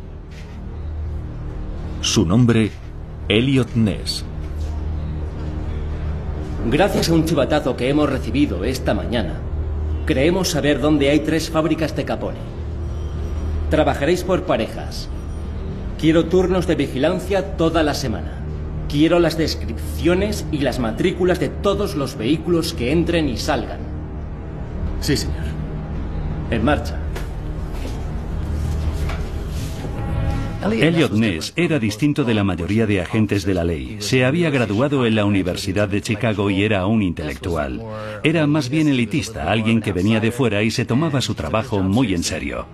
Su 2.01 2.27
nombre, 2.27 2.73
Elliot 3.29 3.77
Ness. 3.77 4.25
Gracias 6.67 7.09
a 7.09 7.15
un 7.15 7.25
chivatazo 7.25 7.77
que 7.77 7.89
hemos 7.89 8.11
recibido 8.11 8.65
esta 8.65 8.95
mañana, 8.95 9.41
Creemos 10.09 10.49
saber 10.49 10.81
dónde 10.81 11.11
hay 11.11 11.21
tres 11.21 11.51
fábricas 11.51 11.95
de 11.95 12.07
Capone. 12.07 12.39
Trabajaréis 13.69 14.25
por 14.25 14.45
parejas. 14.45 15.07
Quiero 16.01 16.25
turnos 16.25 16.67
de 16.67 16.77
vigilancia 16.77 17.59
toda 17.59 17.83
la 17.83 17.93
semana. 17.93 18.33
Quiero 18.89 19.19
las 19.19 19.37
descripciones 19.37 20.47
y 20.51 20.61
las 20.61 20.79
matrículas 20.79 21.41
de 21.41 21.51
todos 21.51 21.95
los 21.95 22.17
vehículos 22.17 22.73
que 22.73 22.91
entren 22.91 23.29
y 23.29 23.37
salgan. 23.37 23.81
Sí, 25.03 25.15
señor. 25.15 25.45
En 26.51 26.65
marcha. 26.65 26.97
Elliot 30.61 31.13
Ness 31.13 31.53
era 31.55 31.79
distinto 31.79 32.25
de 32.25 32.35
la 32.35 32.43
mayoría 32.43 32.87
de 32.87 33.01
agentes 33.01 33.45
de 33.45 33.55
la 33.55 33.63
ley. 33.63 33.99
Se 34.01 34.25
había 34.25 34.51
graduado 34.51 35.07
en 35.07 35.15
la 35.15 35.25
Universidad 35.25 35.89
de 35.89 36.03
Chicago 36.03 36.51
y 36.51 36.65
era 36.65 36.85
un 36.87 37.03
intelectual. 37.03 37.81
Era 38.25 38.47
más 38.47 38.69
bien 38.69 38.89
elitista, 38.89 39.51
alguien 39.51 39.81
que 39.81 39.93
venía 39.93 40.19
de 40.19 40.33
fuera 40.33 40.63
y 40.63 40.71
se 40.71 40.85
tomaba 40.85 41.21
su 41.21 41.35
trabajo 41.35 41.81
muy 41.81 42.13
en 42.13 42.25
serio. 42.25 42.67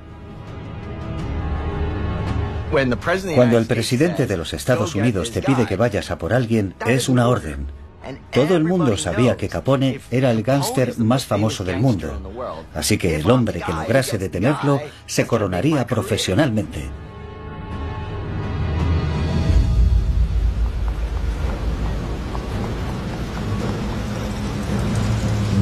Cuando 2.71 3.59
el 3.59 3.67
presidente 3.67 4.27
de 4.27 4.37
los 4.37 4.55
Estados 4.55 4.95
Unidos 4.95 5.31
te 5.31 5.43
pide 5.43 5.67
que 5.67 5.77
vayas 5.77 6.11
a 6.11 6.19
por 6.19 6.33
alguien, 6.33 6.75
es 6.87 7.09
una 7.09 7.29
orden. 7.29 7.67
Todo 8.33 8.57
el 8.57 8.65
mundo 8.65 8.97
sabía 8.97 9.37
que 9.37 9.49
Capone 9.49 10.01
era 10.11 10.31
el 10.31 10.43
gángster 10.43 10.99
más 10.99 11.27
famoso 11.27 11.65
del 11.65 11.81
mundo, 11.81 12.65
así 12.75 12.99
que 12.99 13.17
el 13.17 13.31
hombre 13.31 13.63
que 13.65 13.73
lograse 13.73 14.19
detenerlo 14.19 14.81
se 15.07 15.27
coronaría 15.27 15.87
profesionalmente. 15.87 16.91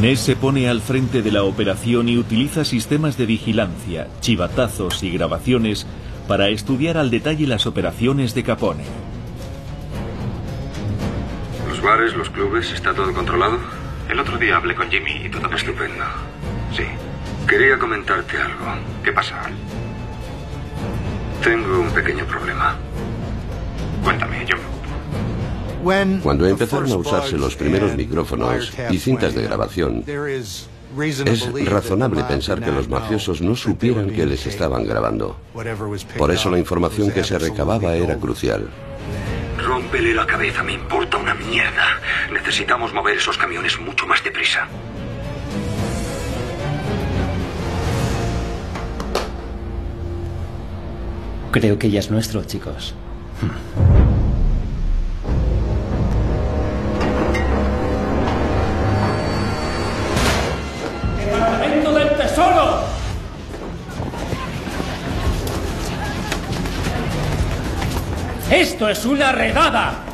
Ness 0.03 0.19
se 0.19 0.35
pone 0.35 0.69
al 0.69 0.81
frente 0.81 1.23
de 1.23 1.31
la 1.31 1.45
operación 1.45 2.09
y 2.09 2.19
utiliza 2.19 2.65
sistemas 2.65 3.17
de 3.17 3.25
vigilancia, 3.25 4.09
chivatazos 4.21 5.01
y 5.05 5.13
grabaciones 5.13 5.87
para 6.27 6.49
estudiar 6.49 6.97
al 6.99 7.09
detalle 7.09 7.47
las 7.47 7.69
operaciones 7.69 8.35
de 8.35 8.43
Capone. 8.43 8.83
¿Los 11.69 11.81
bares, 11.81 12.17
los 12.17 12.31
clubes, 12.31 12.73
está 12.73 12.93
todo 12.93 13.15
controlado? 13.15 13.61
El 14.09 14.19
otro 14.19 14.39
día 14.39 14.57
hablé 14.57 14.75
con 14.75 14.91
Jimmy 14.91 15.25
y 15.25 15.29
todo 15.29 15.49
Estupendo. 15.55 16.05
Sí. 16.77 16.83
Quería 17.47 17.79
comentarte 17.79 18.39
algo. 18.39 18.75
¿Qué 19.05 19.13
pasa? 19.13 19.41
Tengo 21.45 21.79
un 21.79 21.91
pequeño 21.93 22.25
problema. 22.25 22.77
Cuéntame, 24.03 24.45
yo 24.49 24.57
cuando 26.23 26.47
empezaron 26.47 26.91
a 26.93 26.97
usarse 26.97 27.37
los 27.37 27.57
primeros 27.57 27.97
micrófonos 27.97 28.73
y 28.91 28.99
cintas 28.99 29.35
de 29.35 29.43
grabación, 29.43 30.05
es 30.07 30.69
razonable 31.67 32.23
pensar 32.25 32.61
que 32.61 32.71
los 32.71 32.89
mafiosos 32.89 33.41
no 33.41 33.57
supieran 33.57 34.11
que 34.11 34.27
les 34.27 34.47
estaban 34.47 34.87
grabando. 34.87 35.37
Por 36.19 36.31
eso 36.31 36.51
la 36.51 36.59
información 36.59 37.11
que 37.11 37.25
se 37.25 37.39
recababa 37.39 37.95
era 37.95 38.17
crucial. 38.17 38.69
Rómpele 39.59 40.15
la 40.15 40.27
cabeza, 40.27 40.63
me 40.63 40.73
importa 40.73 41.19
una 41.19 41.35
mierda. 41.35 42.01
Necesitamos 42.33 42.93
mover 42.93 43.17
esos 43.17 43.39
camiones 43.39 43.79
mucho 43.79 44.07
más 44.07 44.23
deprisa. 44.25 44.67
Creo 51.53 51.79
que 51.79 51.91
ya 51.91 52.01
es 52.01 52.11
nuestro, 52.11 52.43
chicos. 52.45 52.95
¡Esto 68.63 68.89
es 68.89 69.05
una 69.05 69.33
redada! 69.33 70.05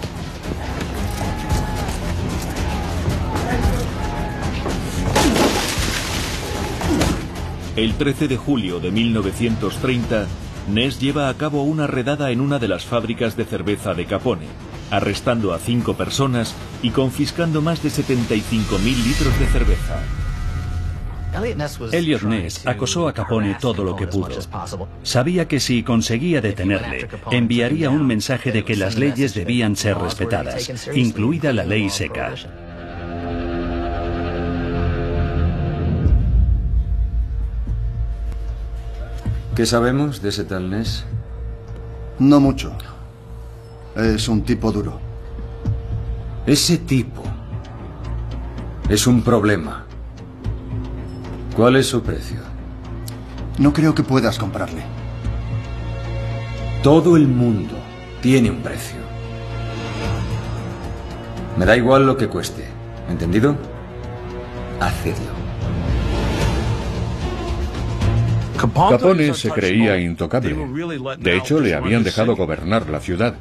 El 7.76 7.92
13 7.92 8.26
de 8.26 8.38
julio 8.38 8.80
de 8.80 8.90
1930, 8.90 10.26
Ness 10.70 10.98
lleva 10.98 11.28
a 11.28 11.34
cabo 11.34 11.62
una 11.62 11.86
redada 11.86 12.30
en 12.30 12.40
una 12.40 12.58
de 12.58 12.68
las 12.68 12.86
fábricas 12.86 13.36
de 13.36 13.44
cerveza 13.44 13.92
de 13.92 14.06
Capone, 14.06 14.46
arrestando 14.90 15.52
a 15.52 15.58
cinco 15.58 15.92
personas 15.92 16.54
y 16.80 16.88
confiscando 16.88 17.60
más 17.60 17.82
de 17.82 17.90
75.000 17.90 18.80
litros 19.04 19.38
de 19.38 19.46
cerveza. 19.48 20.17
Elliot 21.92 22.22
Ness 22.22 22.66
acosó 22.66 23.08
a 23.08 23.12
Capone 23.12 23.56
todo 23.60 23.84
lo 23.84 23.96
que 23.96 24.06
pudo. 24.06 24.38
Sabía 25.02 25.48
que 25.48 25.60
si 25.60 25.82
conseguía 25.82 26.40
detenerle, 26.40 27.08
enviaría 27.30 27.90
un 27.90 28.06
mensaje 28.06 28.52
de 28.52 28.64
que 28.64 28.76
las 28.76 28.96
leyes 28.96 29.34
debían 29.34 29.76
ser 29.76 29.98
respetadas, 29.98 30.70
incluida 30.94 31.52
la 31.52 31.64
ley 31.64 31.90
seca. 31.90 32.34
¿Qué 39.58 39.66
sabemos 39.66 40.22
de 40.22 40.28
ese 40.28 40.44
tal 40.44 40.70
Ness? 40.70 41.04
No 42.20 42.38
mucho. 42.38 42.72
Es 43.96 44.28
un 44.28 44.42
tipo 44.42 44.70
duro. 44.70 45.00
Ese 46.46 46.78
tipo 46.78 47.24
es 48.88 49.08
un 49.08 49.22
problema. 49.22 49.87
¿Cuál 51.58 51.74
es 51.74 51.88
su 51.88 52.04
precio? 52.04 52.36
No 53.58 53.72
creo 53.72 53.92
que 53.92 54.04
puedas 54.04 54.38
comprarle. 54.38 54.80
Todo 56.84 57.16
el 57.16 57.26
mundo 57.26 57.74
tiene 58.22 58.48
un 58.48 58.62
precio. 58.62 58.98
Me 61.56 61.66
da 61.66 61.76
igual 61.76 62.06
lo 62.06 62.16
que 62.16 62.28
cueste. 62.28 62.64
¿Entendido? 63.10 63.56
Hacedlo. 64.78 65.32
Capone 68.56 69.34
se 69.34 69.50
creía 69.50 69.98
intocable. 69.98 70.56
De 71.18 71.36
hecho, 71.36 71.58
le 71.58 71.74
habían 71.74 72.04
dejado 72.04 72.36
gobernar 72.36 72.88
la 72.88 73.00
ciudad. 73.00 73.34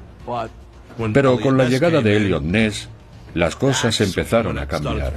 Pero 1.13 1.39
con 1.39 1.55
la 1.55 1.65
llegada 1.69 2.01
de 2.01 2.17
Elliot 2.17 2.41
Ness, 2.41 2.89
las 3.35 3.55
cosas 3.55 4.01
empezaron 4.01 4.57
a 4.57 4.65
cambiar. 4.65 5.13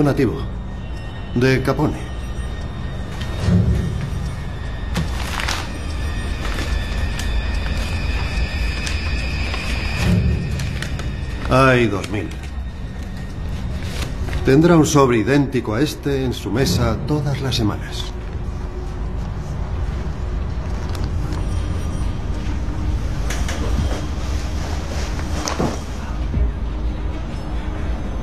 Un 0.00 0.06
donativo. 0.06 0.40
De 1.34 1.60
Capone. 1.62 1.98
Hay 11.50 11.86
dos 11.88 12.08
mil. 12.08 12.30
Tendrá 14.46 14.78
un 14.78 14.86
sobre 14.86 15.18
idéntico 15.18 15.74
a 15.74 15.82
este 15.82 16.24
en 16.24 16.32
su 16.32 16.50
mesa 16.50 16.96
todas 17.06 17.42
las 17.42 17.54
semanas. 17.54 18.04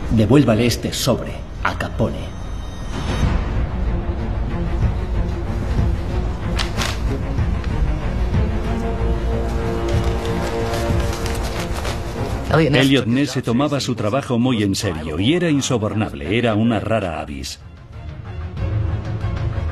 Devuélvale 0.10 0.66
este 0.66 0.92
sobre 0.92 1.47
a 1.68 1.78
Capone. 1.78 2.26
Elliot 12.54 13.06
Ness 13.06 13.32
se 13.32 13.42
tomaba 13.42 13.82
su 13.82 13.96
trabajo 13.96 14.40
muy 14.40 14.64
en 14.64 14.76
serio 14.76 15.20
y 15.20 15.34
era 15.34 15.50
insobornable, 15.50 16.38
era 16.38 16.56
una 16.56 16.80
rara 16.80 17.20
avis. 17.20 17.60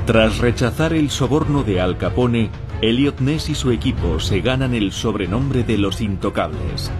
Tras 0.04 0.38
rechazar 0.38 0.92
el 0.92 1.08
soborno 1.08 1.62
de 1.62 1.80
Al 1.80 1.96
Capone, 1.96 2.50
Elliot 2.82 3.20
Ness 3.20 3.48
y 3.48 3.54
su 3.54 3.70
equipo 3.70 4.20
se 4.20 4.42
ganan 4.42 4.74
el 4.74 4.92
sobrenombre 4.92 5.64
de 5.64 5.78
los 5.78 6.02
intocables. 6.02 6.90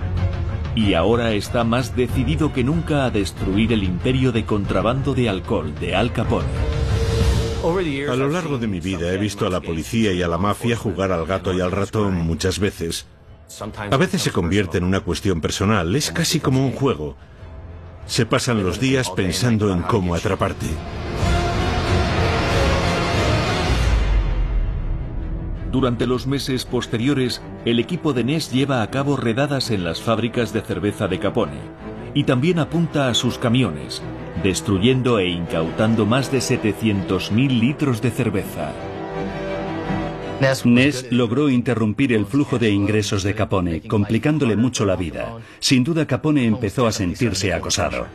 Y 0.77 0.93
ahora 0.93 1.33
está 1.33 1.65
más 1.65 1.97
decidido 1.97 2.53
que 2.53 2.63
nunca 2.63 3.07
a 3.07 3.11
destruir 3.11 3.73
el 3.73 3.83
imperio 3.83 4.31
de 4.31 4.45
contrabando 4.45 5.15
de 5.15 5.29
alcohol 5.29 5.75
de 5.81 5.97
Al 5.97 6.13
Capone. 6.13 6.47
A 8.09 8.15
lo 8.15 8.29
largo 8.29 8.59
de 8.59 8.69
mi 8.69 8.79
vida 8.79 9.13
he 9.13 9.17
visto 9.17 9.47
a 9.47 9.51
la 9.51 9.61
policía 9.61 10.13
y 10.13 10.23
a 10.23 10.29
la 10.29 10.39
mafia 10.39 10.77
jugar 10.77 11.11
al 11.11 11.27
gato 11.27 11.53
y 11.53 11.61
al 11.61 11.73
ratón 11.73 12.15
muchas 12.15 12.61
veces. 12.61 13.07
A 13.91 13.97
veces 13.97 14.23
se 14.23 14.31
convierte 14.31 14.79
en 14.79 14.85
una 14.85 15.01
cuestión 15.01 15.41
personal, 15.41 15.97
es 15.97 16.13
casi 16.13 16.39
como 16.39 16.65
un 16.65 16.73
juego. 16.73 17.17
Se 18.07 18.27
pasan 18.27 18.63
los 18.63 18.79
días 18.79 19.11
pensando 19.11 19.73
en 19.73 19.83
cómo 19.83 20.15
atraparte. 20.15 20.67
Durante 25.77 26.07
los 26.07 26.27
meses 26.27 26.65
posteriores, 26.65 27.43
el 27.67 27.79
equipo 27.79 28.15
de 28.15 28.25
Ness 28.25 28.51
lleva 28.51 28.81
a 28.81 28.91
cabo 28.91 29.15
redadas 29.19 29.71
en 29.71 29.85
las 29.85 30.01
fábricas 30.01 30.55
de 30.55 30.63
cerveza 30.63 31.07
de 31.07 31.19
Capone 31.19 31.61
y 32.15 32.25
también 32.25 32.61
apunta 32.61 33.11
a 33.11 33.15
sus 33.15 33.37
camiones, 33.37 34.01
destruyendo 34.43 35.19
e 35.19 35.29
incautando 35.29 36.07
más 36.07 36.33
de 36.33 36.39
700.000 36.39 37.61
litros 37.61 38.01
de 38.01 38.11
cerveza. 38.11 38.73
Ness 40.65 41.09
logró 41.11 41.51
interrumpir 41.51 42.15
el 42.15 42.25
flujo 42.25 42.59
de 42.59 42.71
ingresos 42.71 43.23
de 43.23 43.35
Capone, 43.35 43.83
complicándole 43.83 44.57
mucho 44.57 44.87
la 44.87 44.97
vida. 44.97 45.37
Sin 45.59 45.85
duda 45.85 46.07
Capone 46.07 46.47
empezó 46.47 46.87
a 46.87 46.93
sentirse 46.93 47.53
acosado. 47.53 48.07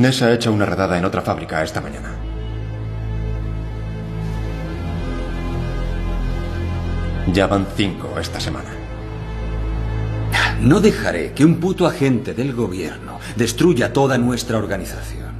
Ness 0.00 0.22
ha 0.22 0.32
hecho 0.32 0.50
una 0.50 0.64
redada 0.64 0.96
en 0.96 1.04
otra 1.04 1.20
fábrica 1.20 1.62
esta 1.62 1.82
mañana. 1.82 2.14
Ya 7.34 7.46
van 7.46 7.66
cinco 7.76 8.18
esta 8.18 8.40
semana. 8.40 8.70
No 10.62 10.80
dejaré 10.80 11.32
que 11.32 11.44
un 11.44 11.56
puto 11.56 11.86
agente 11.86 12.32
del 12.32 12.54
gobierno 12.54 13.18
destruya 13.36 13.92
toda 13.92 14.16
nuestra 14.16 14.56
organización. 14.56 15.34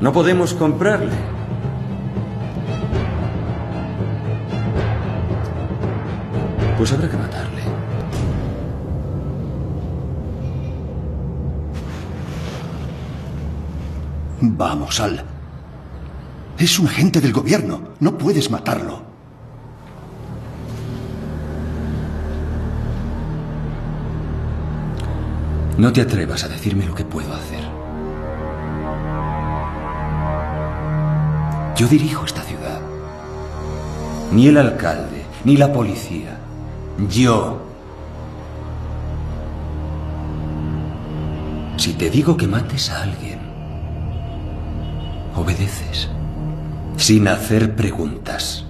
No 0.00 0.14
podemos 0.14 0.54
comprarle. 0.54 1.12
Pues 6.78 6.90
habrá 6.90 7.10
que 7.10 7.16
matarle. 7.18 7.49
Vamos, 14.40 15.00
Al. 15.00 15.22
Es 16.58 16.78
un 16.78 16.88
agente 16.88 17.20
del 17.20 17.32
gobierno. 17.32 17.80
No 18.00 18.16
puedes 18.16 18.50
matarlo. 18.50 19.02
No 25.76 25.92
te 25.92 26.02
atrevas 26.02 26.44
a 26.44 26.48
decirme 26.48 26.84
lo 26.84 26.94
que 26.94 27.04
puedo 27.04 27.32
hacer. 27.34 27.64
Yo 31.76 31.86
dirijo 31.86 32.26
esta 32.26 32.42
ciudad. 32.42 32.80
Ni 34.32 34.48
el 34.48 34.58
alcalde, 34.58 35.24
ni 35.44 35.56
la 35.56 35.72
policía. 35.72 36.38
Yo. 37.08 37.62
Si 41.78 41.94
te 41.94 42.10
digo 42.10 42.36
que 42.36 42.46
mates 42.46 42.90
a 42.90 43.02
alguien, 43.04 43.39
obedeces, 45.40 46.08
sin 46.96 47.28
hacer 47.28 47.74
preguntas. 47.74 48.66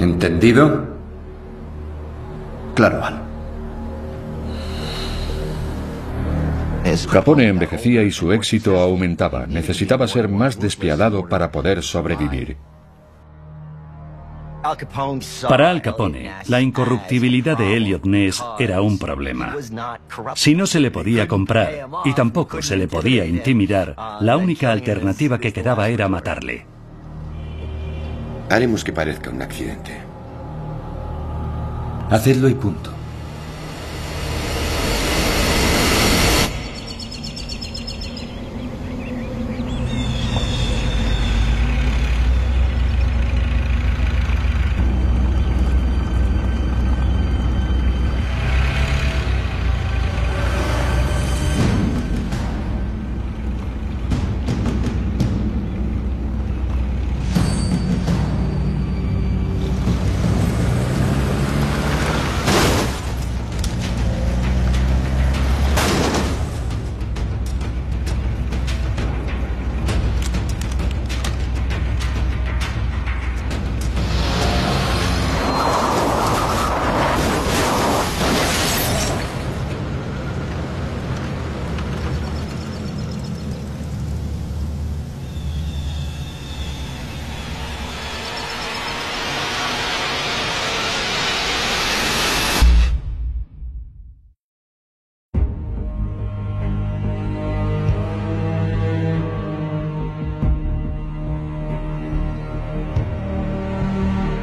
¿Entendido? 0.00 0.86
Claro, 2.74 3.04
Al. 3.04 3.22
Capone 7.10 7.48
envejecía 7.48 8.02
y 8.02 8.10
su 8.10 8.32
éxito 8.32 8.78
aumentaba. 8.78 9.46
Necesitaba 9.46 10.08
ser 10.08 10.28
más 10.28 10.58
despiadado 10.58 11.28
para 11.28 11.52
poder 11.52 11.82
sobrevivir. 11.82 12.56
Para 15.48 15.70
Al 15.70 15.82
Capone, 15.82 16.30
la 16.46 16.60
incorruptibilidad 16.60 17.58
de 17.58 17.76
Elliot 17.76 18.04
Ness 18.04 18.42
era 18.58 18.80
un 18.80 18.98
problema. 18.98 19.56
Si 20.34 20.54
no 20.54 20.66
se 20.66 20.78
le 20.78 20.90
podía 20.90 21.26
comprar 21.26 21.88
y 22.04 22.12
tampoco 22.12 22.62
se 22.62 22.76
le 22.76 22.86
podía 22.86 23.26
intimidar, 23.26 23.96
la 24.20 24.36
única 24.36 24.70
alternativa 24.70 25.38
que 25.38 25.52
quedaba 25.52 25.88
era 25.88 26.08
matarle. 26.08 26.66
Haremos 28.50 28.84
que 28.84 28.92
parezca 28.92 29.30
un 29.30 29.42
accidente. 29.42 29.98
Hacedlo 32.10 32.48
y 32.48 32.54
punto. 32.54 33.01